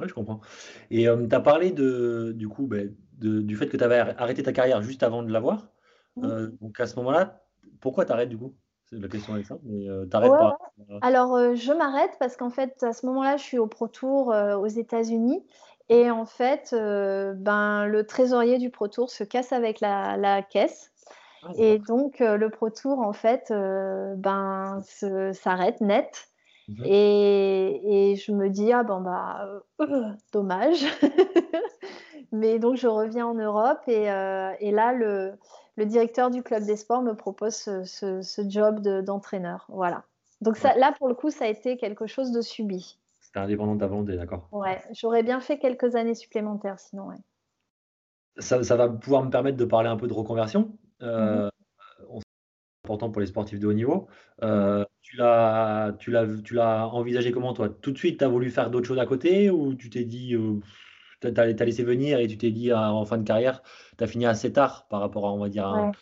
[0.00, 0.40] Oui, je comprends.
[0.90, 2.78] Et euh, tu as parlé de, du coup, bah,
[3.18, 5.68] du fait que tu avais arrêté ta carrière juste avant de l'avoir.
[6.22, 7.44] Euh, donc à ce moment-là,
[7.80, 8.54] pourquoi tu arrêtes du coup?
[9.00, 10.58] La question est simple, mais euh, t'arrêtes pas.
[11.02, 14.32] Alors, euh, je m'arrête parce qu'en fait, à ce moment-là, je suis au Pro Tour
[14.32, 15.44] euh, aux États-Unis.
[15.90, 20.92] Et en fait, ben, le trésorier du Pro Tour se casse avec la, caisse.
[21.42, 23.52] Ah, et donc, le Pro Tour, en fait,
[24.16, 24.80] ben,
[25.34, 26.28] s'arrête net.
[26.68, 26.84] Mhm.
[26.86, 29.46] Et, et, je me dis, ah ben, bah,
[30.32, 30.86] dommage.
[32.32, 33.82] mais donc, je reviens en Europe.
[33.86, 35.34] Et, et là, le,
[35.76, 39.66] le directeur du club des sports me propose ce, job d'entraîneur.
[39.68, 40.04] voilà.
[40.40, 42.98] Donc ça, là, pour le coup, ça a été quelque chose de subi.
[43.20, 47.16] C'était indépendant de ta volonté, d'accord Ouais, j'aurais bien fait quelques années supplémentaires sinon, ouais.
[48.38, 50.76] Ça, va pouvoir me permettre de parler un peu de reconversion.
[51.02, 51.50] Euh, mhm.
[52.20, 54.08] C'est important pour les sportifs de haut niveau.
[54.42, 57.68] Euh, tu l'as envisagé comment, toi?
[57.68, 60.34] Tout de suite, tu as voulu faire d'autres choses à côté ou tu t'es dit,
[60.34, 60.60] euh,
[61.20, 63.62] tu as, laissé venir et tu t'es dit ah, en fin de carrière,
[63.98, 65.92] tu as fini assez tard par rapport à, on va dire, un,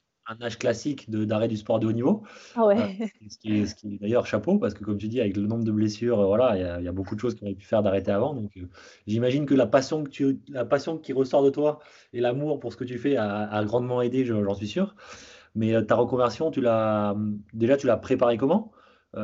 [0.40, 2.22] âge classique d'arrêt du sport de haut niveau.
[2.54, 5.64] Ah euh, ce qui est, d'ailleurs chapeau, parce que comme tu dis, avec le nombre
[5.64, 8.10] de blessures, euh, voilà, il y, a beaucoup de choses qu'on aurait pu faire d'arrêter
[8.10, 8.34] avant.
[8.34, 8.68] Donc euh,
[9.06, 11.80] j'imagine que la passion, que tu, la passion qui ressort de toi
[12.12, 14.94] et l'amour pour ce que tu fais a, grandement aidé, j'en suis sûr.
[15.54, 17.14] Mais ta reconversion, tu l'as
[17.52, 18.72] déjà, tu l'as préparé comment?
[19.14, 19.20] Ça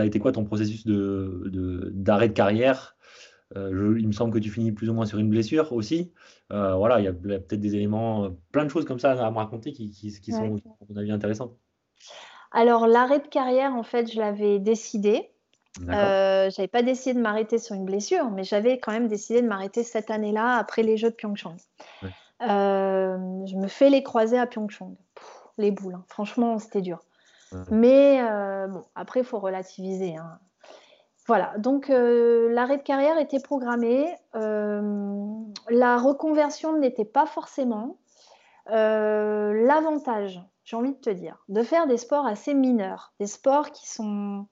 [0.00, 2.95] a été quoi ton processus de d'arrêt de carrière?
[3.54, 6.12] Euh, il me semble que tu finis plus ou moins sur une blessure aussi.
[6.52, 9.30] Euh, voilà, il y a, peut-être des éléments, euh, plein de choses comme ça à
[9.30, 11.56] me raconter qui, sont, à mon avis, intéressantes.
[12.52, 15.30] Alors, l'arrêt de carrière, en fait, je l'avais décidé.
[15.88, 19.46] Euh, j'avais pas décidé de m'arrêter sur une blessure, mais j'avais quand même décidé de
[19.46, 21.56] m'arrêter cette année-là après les Jeux de Pyeongchang.
[22.40, 24.96] je me fais les croisés à Pyeongchang.
[25.58, 26.04] les boules, hein.
[26.08, 27.00] franchement, c'était dur.
[27.70, 28.22] Mais
[28.68, 30.16] bon, après, il faut relativiser.
[30.16, 30.38] Hein.
[31.26, 34.14] Voilà, donc euh, l'arrêt de carrière était programmé.
[34.36, 35.12] Euh,
[35.68, 37.96] la reconversion ne l'était pas forcément.
[38.70, 43.72] Euh, l'avantage, j'ai envie de te dire, de faire des sports assez mineurs, des sports
[43.72, 44.46] qui sont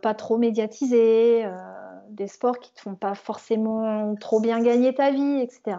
[0.00, 1.44] pas trop médiatisés,
[2.10, 5.78] des sports qui ne te font pas forcément trop bien gagner ta vie, etc.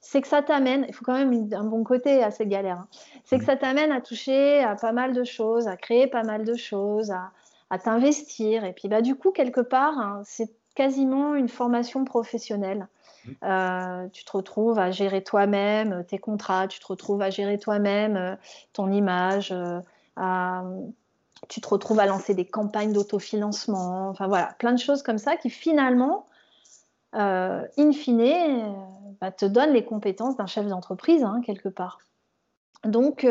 [0.00, 2.88] C'est que ça t'amène, il faut quand même un bon côté à ces galères, hein.
[3.24, 3.46] c'est que mmh.
[3.46, 7.10] ça t'amène à toucher à pas mal de choses, à créer pas mal de choses,
[7.10, 7.32] à,
[7.70, 8.64] à t'investir.
[8.64, 12.88] Et puis, bah, du coup, quelque part, hein, c'est quasiment une formation professionnelle.
[13.24, 13.30] Mmh.
[13.44, 17.58] Euh, tu te retrouves à gérer toi-même euh, tes contrats, tu te retrouves à gérer
[17.58, 18.36] toi-même euh,
[18.72, 19.54] ton image,
[20.16, 20.64] à
[21.48, 25.36] tu te retrouves à lancer des campagnes d'autofinancement, enfin voilà, plein de choses comme ça
[25.36, 26.24] qui finalement,
[27.12, 28.74] in fine,
[29.20, 31.98] bah, te donnent les compétences d'un chef d'entreprise, hein, quelque part.
[32.84, 33.26] Donc,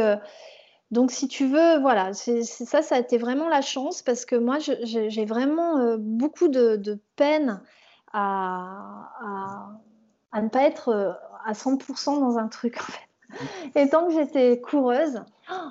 [0.93, 4.35] donc, si tu veux, voilà, c'est ça, ça a été vraiment la chance parce que
[4.35, 7.61] moi, j'ai vraiment euh, beaucoup de, peine
[8.13, 9.71] à,
[10.35, 11.11] ne pas être euh,
[11.45, 12.77] à 100% dans un truc.
[12.79, 13.79] En fait.
[13.79, 15.23] Et tant que j'étais coureuse,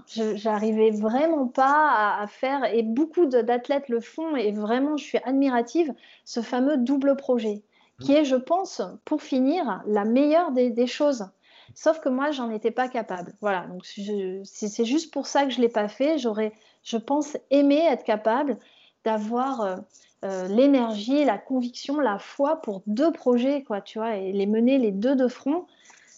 [0.09, 5.95] j'arrivais vraiment pas à, faire, et beaucoup d'athlètes le font, et vraiment, je suis admirative,
[6.25, 7.63] ce fameux double projet,
[8.01, 11.27] qui est, je pense, pour finir, la meilleure des choses.
[11.75, 13.35] Sauf que moi, j'en étais pas capable.
[13.41, 16.19] Voilà, donc c'est juste pour ça que je l'ai pas fait.
[16.19, 16.53] J'aurais,
[16.83, 18.59] je pense, aimé être capable
[19.05, 19.77] d'avoir euh,
[20.25, 24.79] euh, l'énergie, la conviction, la foi pour deux projets, quoi, tu vois, et les mener
[24.79, 25.67] les deux de front.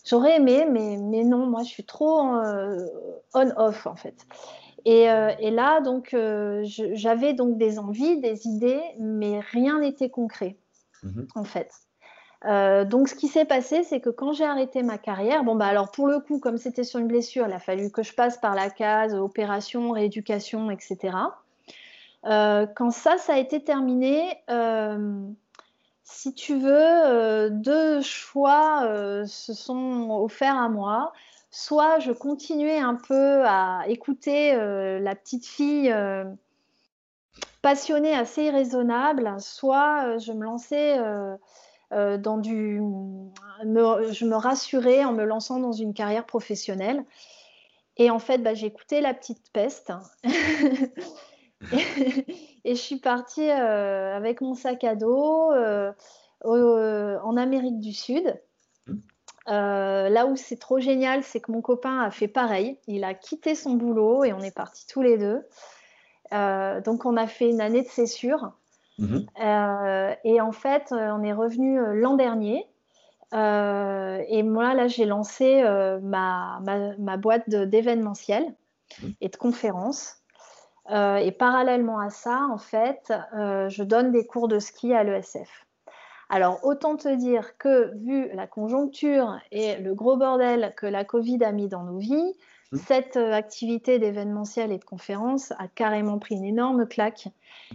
[0.05, 2.87] J'aurais aimé, mais, mais non, moi, je suis trop euh,
[3.33, 4.27] on-off, en fait.
[4.85, 5.05] Et,
[5.39, 6.15] et, là, donc,
[6.63, 10.59] j'avais donc des envies, des idées, mais rien n'était concret,
[11.03, 11.71] mmh en fait.
[12.45, 15.67] Euh, donc, ce qui s'est passé, c'est que quand j'ai arrêté ma carrière, bon, bah
[15.67, 18.37] alors pour le coup, comme c'était sur une blessure, il a fallu que je passe
[18.39, 21.17] par la case opération, rééducation, etc.
[22.27, 25.23] Euh, quand ça, ça a été terminé, euh,
[26.03, 28.87] si tu veux, deux choix
[29.27, 31.13] se sont offerts à moi.
[31.51, 35.95] Soit je continuais un peu à écouter la petite fille
[37.63, 40.99] passionnée, assez irraisonnable, soit je me lançais
[41.95, 42.81] euh, dans du,
[43.63, 47.05] je me rassurais en me lançant dans une carrière professionnelle.
[47.97, 49.93] Et en fait, bah, j'ai écouté La Petite Peste.
[52.65, 55.93] et, je suis partie euh, avec mon sac à dos euh,
[56.43, 58.41] en Amérique du Sud.
[59.47, 62.77] là où c'est trop génial, c'est que mon copain a fait pareil.
[62.89, 65.47] Il a quitté son boulot et on est partis tous les deux.
[66.33, 68.53] donc on a fait une année de césure.
[68.99, 69.27] Mhm.
[69.43, 72.67] Euh, et en fait, euh, on est revenu euh, l'an dernier.
[73.33, 75.65] et moi, là, j'ai lancé
[76.03, 76.61] ma,
[76.99, 78.55] ma, boîte d'événementiel
[79.03, 79.15] mhm.
[79.21, 80.23] et de conférences.
[80.89, 85.67] et parallèlement à ça, en fait, je donne des cours de ski à l'ESF.
[86.29, 91.43] Alors, autant te dire que, vu la conjoncture et le gros bordel que la Covid
[91.43, 92.37] a mis dans nos vies,
[92.73, 92.77] Mmh.
[92.87, 97.29] Cette euh, activité d'événementiel et de conférence a carrément pris une énorme claque,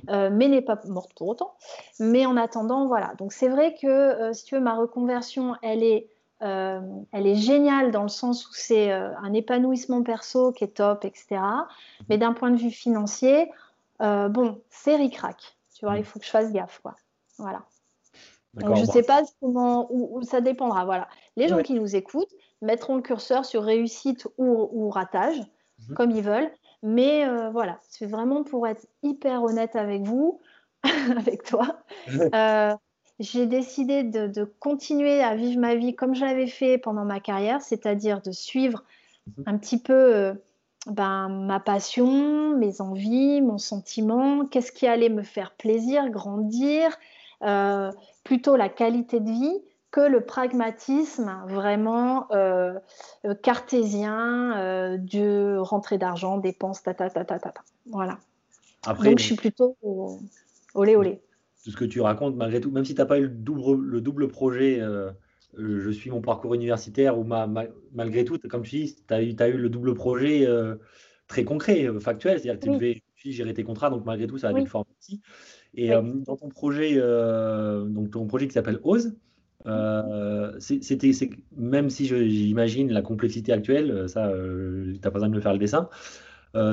[0.10, 1.54] euh, mais n'est pas morte pour autant.
[2.00, 3.14] Mais en attendant, voilà.
[3.18, 6.10] Donc c'est vrai que euh, si tu veux, ma reconversion, elle est,
[6.42, 11.42] elle est géniale dans le sens où c'est un épanouissement perso qui est top, etc.
[12.08, 13.52] Mais d'un point de vue financier,
[14.00, 15.58] bon, c'est ric-rac.
[15.76, 16.96] Tu vois, il faut que je fasse gaffe, quoi.
[17.40, 17.64] Voilà.
[18.54, 20.86] Donc, je ne sais pas comment, où, ça dépendra.
[20.86, 21.08] Voilà.
[21.36, 25.40] Les gens qui nous écoutent, mettront le curseur sur réussite ou, ratage,
[25.88, 25.96] mhm.
[25.96, 26.52] comme ils veulent.
[26.82, 30.40] Mais euh, voilà, c'est vraiment pour être hyper honnête avec vous,
[31.18, 31.80] avec toi.
[32.34, 32.76] Euh,
[33.20, 37.62] j'ai décidé de, continuer à vivre ma vie comme je l'avais fait pendant ma carrière,
[37.62, 38.84] c'est-à-dire de suivre
[39.28, 39.44] mhm.
[39.46, 40.34] un petit peu euh,
[40.88, 46.98] ben, ma passion, mes envies, mon sentiment, qu'est-ce qui allait me faire plaisir, grandir,
[48.24, 52.74] plutôt la qualité de vie que le pragmatisme vraiment euh,
[53.26, 57.54] euh, cartésien euh, de rentrée d'argent, dépenses, ta, ta, ta, ta, ta,
[57.88, 58.20] Voilà.
[58.86, 59.76] Après, Donc, je suis plutôt
[60.76, 61.22] olé olé.
[61.64, 63.84] Tout ce que tu racontes, malgré tout, même si tu n'as pas eu le double,
[63.84, 64.82] le double projet,
[65.58, 67.50] je suis mon parcours universitaire, ou ma,
[67.94, 70.48] malgré tout, comme tu dis, tu as, as, eu le double projet
[71.28, 74.54] très concret, factuel, c'est-à-dire que tu devais gérer tes contrats, donc malgré tout, ça a
[74.54, 74.66] oui.
[74.66, 75.20] formes aussi.
[75.74, 79.14] Et dans ton projet, donc ton projet qui s'appelle OSE,
[79.66, 81.12] euh, c'était,
[81.56, 85.42] même si j'imagine la complexité actuelle, euh, ça, euh, tu n'as pas besoin de me
[85.42, 85.90] faire le dessin.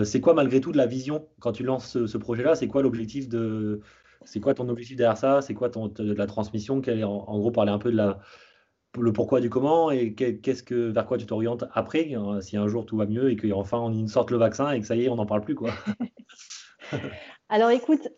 [0.04, 2.54] c'est quoi malgré tout de la vision quand tu lances ce, projet-là?
[2.54, 3.80] C'est quoi l'objectif de,
[4.24, 5.42] c'est quoi ton objectif derrière ça?
[5.42, 6.80] C'est quoi de la transmission?
[6.86, 8.20] En, en, gros, parler un peu de la,
[8.98, 12.68] le pourquoi du comment et qu'est-ce que, vers quoi tu t'orientes après, hein, si un
[12.68, 15.08] jour tout va mieux et qu'enfin on sorte le vaccin et que ça y est,
[15.08, 15.54] on n'en parle plus.
[15.54, 15.70] quoi.
[17.48, 18.08] Alors écoute,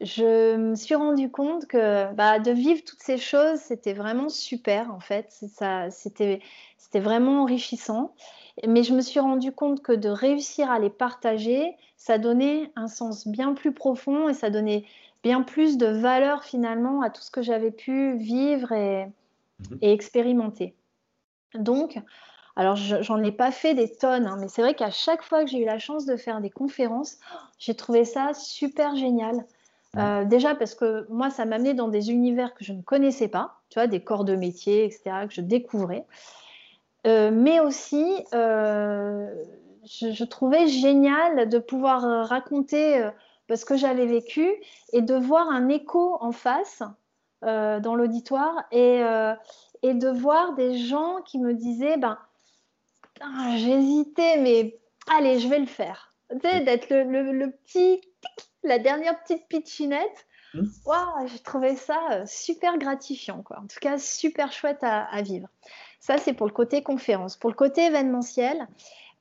[0.00, 4.92] je me suis rendu compte que bah, de vivre toutes ces choses, c'était vraiment super
[4.92, 5.26] en fait.
[5.90, 8.14] C'était vraiment enrichissant.
[8.66, 12.88] Mais je me suis rendu compte que de réussir à les partager, ça donnait un
[12.88, 14.84] sens bien plus profond et ça donnait
[15.22, 19.06] bien plus de valeur finalement à tout ce que j'avais pu vivre et,
[19.70, 19.78] mhm.
[19.82, 20.74] expérimenter.
[21.54, 22.00] Donc,
[22.56, 25.50] alors j'en ai pas fait des tonnes, hein, mais c'est vrai qu'à chaque fois que
[25.50, 27.18] j'ai eu la chance de faire des conférences,
[27.58, 29.44] j'ai trouvé ça super génial.
[29.96, 33.60] Euh, déjà parce que moi, ça m'amenait dans des univers que je ne connaissais pas,
[33.70, 36.04] tu vois, des corps de métier, etc., que je découvrais.
[37.06, 39.28] Euh, mais aussi, euh,
[39.84, 43.08] je, trouvais génial de pouvoir raconter
[43.52, 44.48] ce que j'avais vécu
[44.92, 46.82] et de voir un écho en face
[47.42, 49.02] dans l'auditoire et,
[49.82, 52.18] et de voir des gens qui me disaient ben,
[53.56, 54.78] j'hésitais, mais
[55.10, 56.14] allez, je vais le faire.
[56.30, 58.00] Tu sais, d'être le, petit,
[58.62, 60.26] la dernière petite pitchinette.
[60.54, 60.64] Mmh.
[60.84, 63.58] Waouh, j'ai trouvé ça super gratifiant, quoi.
[63.58, 65.48] En tout cas, super chouette à vivre.
[66.00, 67.36] Ça, c'est pour le côté conférence.
[67.36, 68.66] Pour le côté événementiel,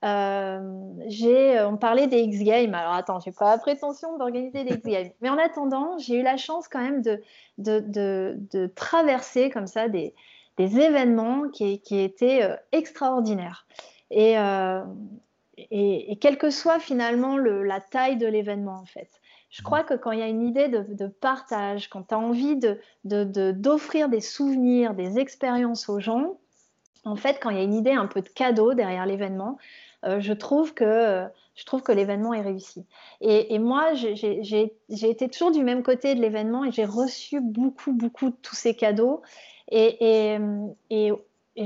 [0.05, 0.61] euh,
[1.07, 2.73] j'ai, on parlait des X Games.
[2.73, 6.23] Alors attends, j'ai pas la prétention d'organiser des X Games, mais en attendant, j'ai eu
[6.23, 7.21] la chance quand même de,
[7.57, 10.13] de, traverser comme ça des,
[10.57, 13.65] événements qui, qui étaient euh, extraordinaires.
[14.11, 14.83] Euh,
[15.57, 19.09] et, et, quelle que soit finalement la taille de l'événement en fait.
[19.49, 22.59] Je crois que quand il y a une idée de, partage, quand tu as envie
[23.03, 26.37] d'offrir des souvenirs, des expériences aux gens,
[27.03, 29.57] en fait, quand il y a une idée un peu de cadeau derrière l'événement,
[30.05, 31.25] euh, je trouve que,
[31.83, 32.85] que l'événement est réussi.
[33.21, 38.29] Et, moi, j'ai été toujours du même côté de l'événement et j'ai reçu beaucoup, beaucoup
[38.29, 39.21] de tous ces cadeaux.
[39.71, 40.37] Et,
[40.89, 41.11] et,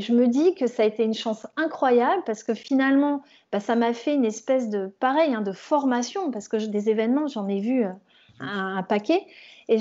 [0.02, 3.22] je me dis que ça a été une chance incroyable parce que finalement,
[3.52, 7.28] bah, ça m'a fait une espèce de, pareil, hein, de formation parce que des événements,
[7.28, 7.92] j'en ai vu euh,
[8.40, 9.26] un, paquet.
[9.70, 9.80] Et,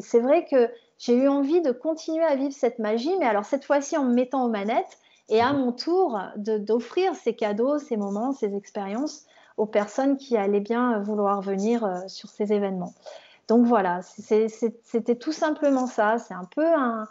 [0.00, 0.68] c'est vrai que
[0.98, 4.14] j'ai eu envie de continuer à vivre cette magie, mais alors cette fois-ci en me
[4.14, 9.26] mettant aux manettes et à mon tour d'offrir ces cadeaux, ces moments, ces expériences
[9.56, 12.94] aux personnes qui allaient bien vouloir venir euh, sur ces événements.
[13.46, 16.18] Donc voilà, c'était tout simplement ça.
[16.18, 17.08] C'est un peu un.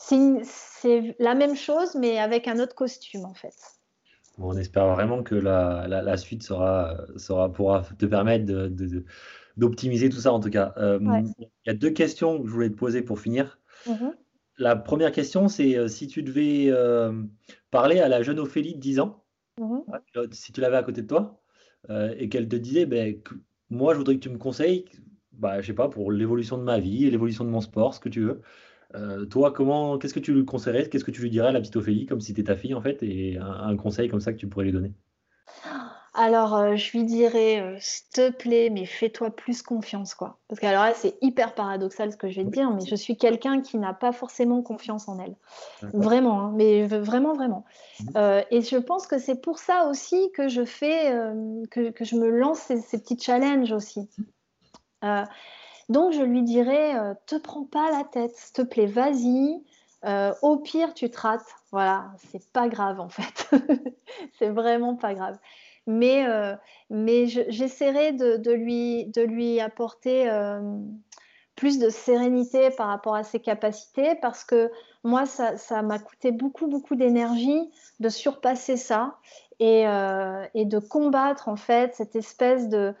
[0.00, 3.54] C'est la même chose, mais avec un autre costume en fait.
[4.38, 8.46] on espère vraiment que la, suite sera, sera, pourra te permettre
[9.56, 10.72] d'optimiser tout ça en tout cas.
[10.78, 10.98] Euh,
[11.38, 13.60] il y a deux questions que je voulais te poser pour finir.
[13.86, 14.14] Mhm.
[14.56, 17.12] La première question, c'est euh, si tu devais euh,
[17.70, 19.22] parler à la jeune Ophélie de 10 ans,
[19.58, 19.82] mhm.
[20.32, 21.40] si tu l'avais à côté de toi,
[22.16, 23.20] et qu'elle te disait, ben,
[23.68, 24.84] moi je voudrais que tu me conseilles,
[25.32, 28.08] bah, je sais pas, pour l'évolution de ma vie, l'évolution de mon sport, ce que
[28.08, 28.40] tu veux.
[29.30, 31.76] Toi, comment, qu'est-ce que tu lui conseillerais, qu'est-ce que tu lui dirais à la petite
[31.76, 34.38] Ophélie, comme si c'était ta fille en fait, et un, un conseil comme ça que
[34.38, 34.92] tu pourrais lui donner?
[36.12, 40.38] Alors, euh, je lui dirais, euh, s'il te plaît, mais fais-toi plus confiance, quoi.
[40.48, 42.96] Parce que alors là, c'est hyper paradoxal ce que je vais te dire, mais je
[42.96, 45.36] suis quelqu'un qui n'a pas forcément confiance en elle.
[45.94, 47.64] Vraiment, hein, mais vraiment, vraiment.
[48.00, 48.04] Mmh.
[48.16, 51.14] Euh, et je pense que c'est pour ça aussi que je fais,
[51.70, 54.08] que, je me lance ces, ces petits challenges aussi.
[55.90, 56.94] Donc, je lui dirais,
[57.26, 59.62] te prends pas la tête, s'il te plaît, vas-y.
[60.42, 61.44] au pire, tu te rates.
[61.72, 63.50] Voilà, c'est pas grave en fait.
[64.38, 65.38] c'est vraiment pas grave
[65.86, 66.54] mais, euh,
[67.48, 70.60] j'essaierai de, lui, apporter euh,
[71.56, 74.70] plus de sérénité par rapport à ses capacités parce que
[75.02, 77.70] moi, ça m'a coûté beaucoup, beaucoup d'énergie
[78.00, 79.16] de surpasser ça
[79.58, 82.94] et, euh, de combattre en fait cette espèce de,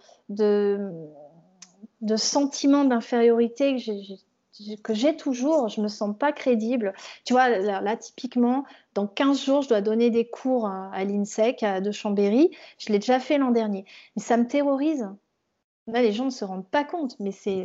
[2.00, 4.18] de sentiment d'infériorité que j'ai
[4.82, 6.92] que j'ai toujours, je me sens pas crédible.
[7.24, 11.90] Tu vois, là, typiquement, dans 15 jours, je dois donner des cours à, l'INSEC de
[11.92, 12.50] Chambéry.
[12.78, 13.84] Je l'ai déjà fait l'an dernier.
[14.16, 15.08] Mais ça me terrorise.
[15.86, 17.64] Là, les gens ne se rendent pas compte, mais c'est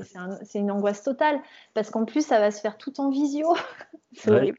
[0.56, 1.42] une angoisse totale.
[1.74, 3.54] Parce qu'en plus, ça va se faire tout en visio.
[4.14, 4.58] c'est horrible.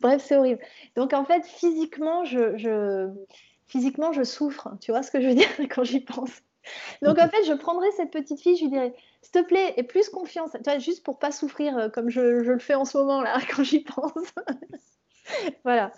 [0.00, 0.60] Bref, c'est horrible.
[0.96, 3.08] Donc, en fait, physiquement, je, je,
[3.66, 4.68] physiquement, je souffre.
[4.80, 6.42] Tu vois ce que je veux dire quand j'y pense?
[7.02, 9.82] Donc en fait, je prendrais cette petite fille, je lui dirais, s'il te plaît, aie
[9.82, 12.98] plus confiance, tu vois, juste pour pas souffrir euh, comme je, le fais en ce
[12.98, 14.12] moment là quand j'y pense.
[15.64, 15.92] voilà.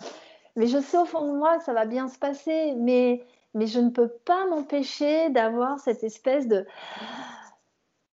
[0.55, 3.67] Mais je sais au fond de moi que ça va bien se passer, mais, mais
[3.67, 6.65] je ne peux pas m'empêcher d'avoir cette espèce de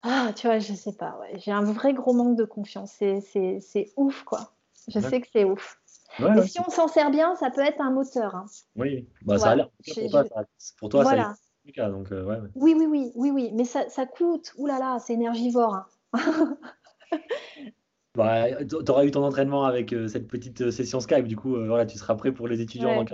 [0.03, 1.39] ah, tu vois, je sais pas, ouais.
[1.41, 2.93] j'ai un vrai gros manque de confiance.
[2.93, 4.53] C'est ouf, quoi.
[4.87, 5.81] Je sais que c'est ouf.
[6.19, 8.35] mais si on s'en sert bien, ça peut être un moteur.
[8.35, 8.47] Hein.
[8.77, 9.69] Oui, bah, ça a l'air.
[9.69, 10.45] Pour, toi, ça,
[10.79, 10.89] pour
[11.77, 14.53] Donc, euh, Oui, oui, oui, oui, oui, mais ça, ça coûte.
[14.57, 15.75] Ouh là là, c'est énergivore.
[15.75, 15.87] Hein.
[18.15, 21.51] bah, tu auras eu ton entraînement avec euh, cette petite euh, session Skype, du coup,
[21.67, 23.05] voilà, tu seras prêt pour les étudiants.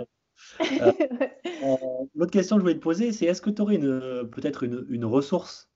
[2.15, 5.05] L'autre question que je voulais te poser, c'est est-ce que tu aurais peut-être une, une,
[5.05, 5.69] ressource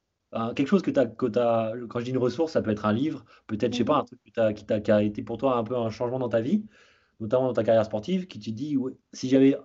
[0.56, 3.26] quelque chose que tu as, quand je dis une ressource, ça peut être un livre,
[3.48, 4.02] peut-être, je sais pas, mhm.
[4.02, 6.66] un truc qui, qui, a été pour toi un peu un changement dans ta vie,
[7.20, 8.78] notamment dans ta carrière sportive, qui te dit,
[9.12, 9.58] si j'avais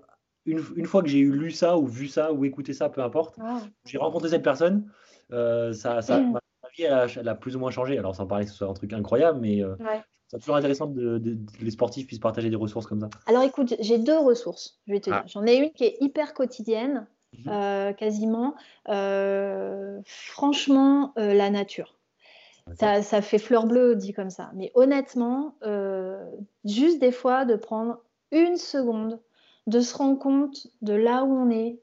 [0.46, 3.36] une, fois que j'ai eu lu ça ou vu ça ou écouté ça, peu importe,
[3.40, 3.60] ah.
[3.84, 4.90] j'ai rencontré cette personne,
[5.32, 6.32] euh, ça, ça mm.
[6.32, 6.40] ma
[6.76, 7.98] vie elle a, plus ou moins changé.
[7.98, 9.74] Alors sans parler que ce soit un truc incroyable, mais euh,
[10.28, 13.08] c'est toujours intéressant que de, les sportifs puissent partager des ressources comme ça.
[13.26, 15.20] Alors écoute, j'ai deux ressources, je vais te ah.
[15.20, 15.28] dire.
[15.28, 17.06] J'en ai une qui est hyper quotidienne,
[17.38, 17.48] mhm.
[17.48, 18.54] euh, quasiment.
[20.04, 21.96] franchement, la nature.
[22.80, 24.50] Ça, ça, fait fleur bleue dit comme ça.
[24.54, 25.54] Mais honnêtement,
[26.64, 27.98] juste des fois de prendre
[28.30, 29.20] une seconde
[29.66, 31.80] de se rendre compte de là où on est,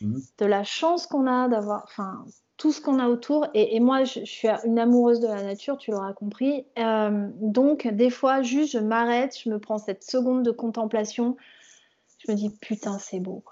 [0.00, 0.18] mmh.
[0.38, 2.24] de la chance qu'on a d'avoir, enfin,
[2.56, 3.48] tout ce qu'on a autour.
[3.54, 6.64] Et, moi, je, suis une amoureuse de la nature, tu l'auras compris.
[6.78, 11.36] Euh, donc, des fois, juste, je m'arrête, je me prends cette seconde de contemplation.
[12.18, 13.42] Je me dis, putain, c'est beau.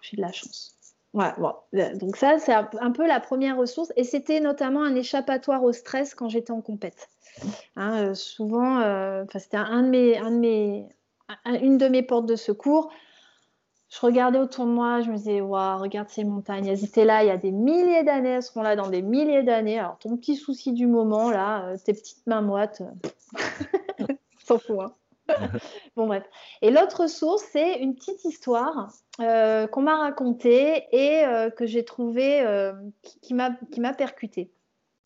[0.00, 0.76] J'ai de la chance.
[1.12, 1.54] Ouais, bon.
[1.94, 3.92] Donc ça, c'est un peu la première ressource.
[3.96, 7.08] Et c'était notamment un échappatoire au stress quand j'étais en compète.
[7.74, 10.88] Hein, euh, souvent, euh, c'était un de mes, un de mes,
[11.62, 12.92] une de mes portes de secours
[13.88, 17.22] je regardais autour de moi, je me disais, waouh, regarde ces montagnes, elles étaient là
[17.22, 19.78] il y a des milliers d'années, elles seront là dans des milliers d'années.
[19.78, 24.06] Alors, ton petit souci du moment, là, euh, tes petites mains moites, euh,
[24.44, 24.80] s'en fout.
[24.80, 24.92] Hein.
[25.96, 26.24] bon, bref.
[26.62, 31.24] Et l'autre source, c'est une petite histoire euh, qu'on m'a racontée et
[31.56, 32.44] que j'ai trouvée
[33.02, 34.52] qui, qui m'a percutée.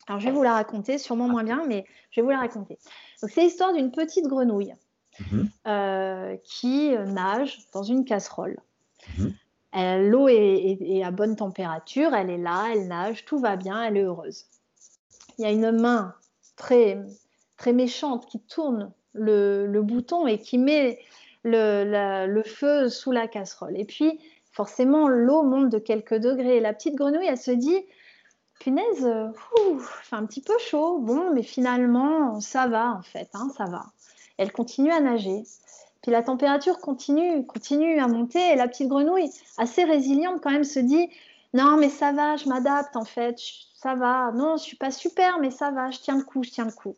[0.07, 2.77] Alors, je vais vous la raconter, sûrement moins bien, mais je vais vous la raconter.
[3.21, 4.73] Donc, c'est l'histoire d'une petite grenouille.
[5.19, 6.37] Mhm.
[6.43, 8.57] qui nage dans une casserole.
[9.17, 9.33] Mhm.
[9.73, 14.03] L'eau est, à bonne température, elle est là, elle nage, tout va bien, elle est
[14.03, 14.45] heureuse.
[15.37, 16.13] Il y a une main
[16.57, 17.01] très,
[17.57, 20.99] très méchante qui tourne le, bouton et qui met
[21.43, 23.77] le, feu sous la casserole.
[23.77, 24.19] Et puis,
[24.51, 26.59] forcément, l'eau monte de quelques degrés.
[26.59, 27.85] La petite grenouille, elle se dit,
[28.59, 29.09] punaise,
[30.03, 30.99] fait un petit peu chaud.
[30.99, 33.85] Bon, mais finalement, ça va en fait, hein, ça va.
[34.37, 35.43] Elle continue à nager.
[36.01, 40.63] Puis la température continue, continue à monter et la petite grenouille, assez résiliente quand même,
[40.63, 41.09] se dit
[41.53, 43.35] non mais ça va, je m'adapte en fait,
[43.75, 44.31] ça va.
[44.31, 46.71] Non, je suis pas super, mais ça va, je tiens le coup, je tiens le
[46.71, 46.95] coup.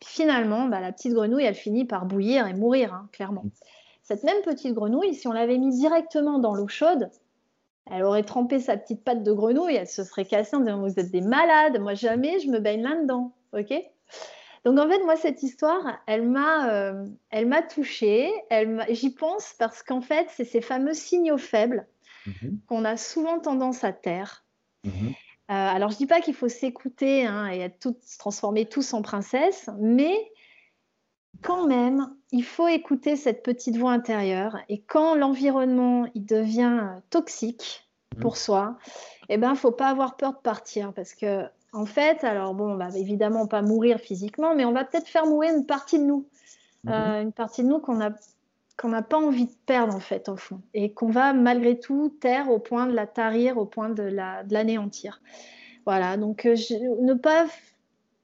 [0.00, 3.44] Puis finalement, bah, la petite grenouille, elle finit par bouillir et mourir, hein, clairement.
[4.02, 7.10] Cette même petite grenouille, si on l'avait mis directement dans l'eau chaude,
[7.90, 10.98] elle aurait trempé sa petite patte de grenouille, elle se serait cassée en disant vous
[11.00, 13.72] êtes des malades, moi jamais je me baigne là-dedans, ok?
[14.66, 18.32] Donc en fait, moi, cette histoire, elle m'a, euh, elle m'a touchée.
[18.88, 21.86] j'y pense parce qu'en fait, c'est ces fameux signaux faibles
[22.26, 22.58] mhm.
[22.66, 24.44] qu'on a souvent tendance à taire.
[24.82, 25.10] Mhm.
[25.10, 25.12] Euh,
[25.48, 29.70] alors, je dis pas qu'il faut s'écouter hein, et être se transformer tous en princesse,
[29.78, 30.32] mais
[31.42, 34.58] quand même, il faut écouter cette petite voix intérieure.
[34.68, 38.20] Et quand l'environnement il devient toxique mhm.
[38.20, 38.76] pour soi,
[39.28, 41.44] eh ben, faut pas avoir peur de partir parce que
[41.76, 45.26] en fait, alors bon, on va évidemment pas mourir physiquement, mais on va peut-être faire
[45.26, 46.26] mourir une partie de nous,
[46.84, 46.92] mhm.
[46.92, 48.10] euh, une partie de nous qu'on a
[48.78, 52.14] qu'on n'a pas envie de perdre en fait au fond et qu'on va malgré tout
[52.20, 55.22] taire au point de la tarir, au point de la de l'anéantir.
[55.86, 56.56] Voilà, donc euh,
[57.00, 57.46] ne pas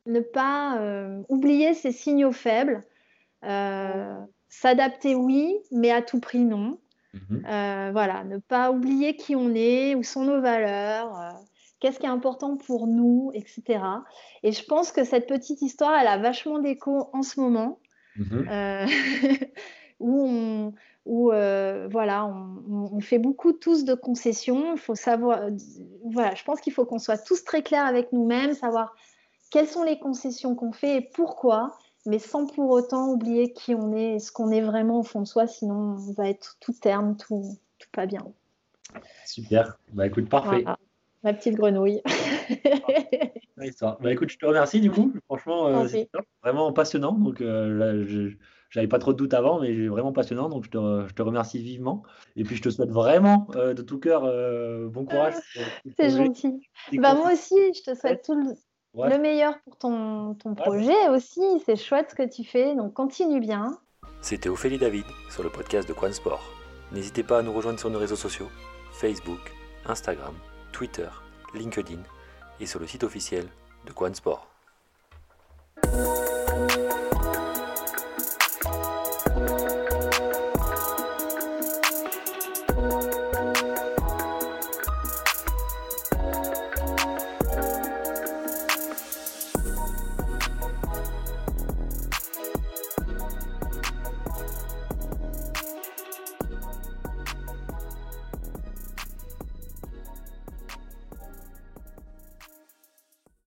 [0.07, 2.84] ne pas euh, oublier ces signaux faibles,
[4.48, 6.78] s'adapter oui, mais à tout prix non.
[7.14, 7.92] Mhm.
[7.92, 11.34] voilà, ne pas oublier qui on est, où sont nos valeurs
[11.83, 13.83] qu'est-ce qui est important pour nous, etc.
[14.45, 17.80] Et je pense que cette petite histoire, elle a vachement d'écho en ce moment,
[18.16, 18.49] mhm.
[18.49, 18.87] euh,
[19.99, 20.72] où on,
[21.07, 24.74] où euh, voilà, on, fait beaucoup tous de concessions.
[24.74, 25.41] Il faut savoir,
[26.05, 28.95] voilà, je pense qu'il faut qu'on soit tous très clairs avec nous-mêmes, savoir
[29.51, 31.76] quelles sont les concessions qu'on fait et pourquoi,
[32.07, 35.20] mais sans pour autant oublier qui on est et ce qu'on est vraiment au fond
[35.20, 38.24] de soi, sinon on va être tout terme, tout, tout pas bien.
[39.26, 40.64] Super, bah écoute, parfait.
[41.24, 42.02] Ma petite grenouille.
[43.56, 45.12] bah, écoute, je te remercie du coup.
[45.26, 46.08] Franchement, euh, c'est
[46.42, 47.12] vraiment passionnant.
[47.12, 50.48] Donc euh, je n'avais pas trop de doutes avant, mais vraiment passionnant.
[50.48, 52.02] Donc je te, je te, remercie vivement.
[52.36, 54.22] Et puis je te souhaite vraiment euh, de tout cœur
[54.90, 55.34] bon courage.
[55.96, 56.60] c'est gentil.
[56.94, 58.34] Bah, moi aussi, je te souhaite tout
[58.94, 61.42] le, meilleur pour ton, ton projet aussi.
[61.64, 62.74] C'est chouette ce que tu fais.
[62.74, 63.78] Donc continue bien.
[64.20, 66.42] C'était Ophélie David sur le podcast de Quan Sport.
[66.92, 68.48] N'hésitez pas à nous rejoindre sur nos réseaux sociaux
[68.92, 69.40] Facebook,
[69.86, 70.34] Instagram
[70.72, 71.08] Twitter,
[71.54, 72.02] LinkedIn
[72.60, 73.46] et sur le site officiel
[73.86, 74.48] de Quan Sport.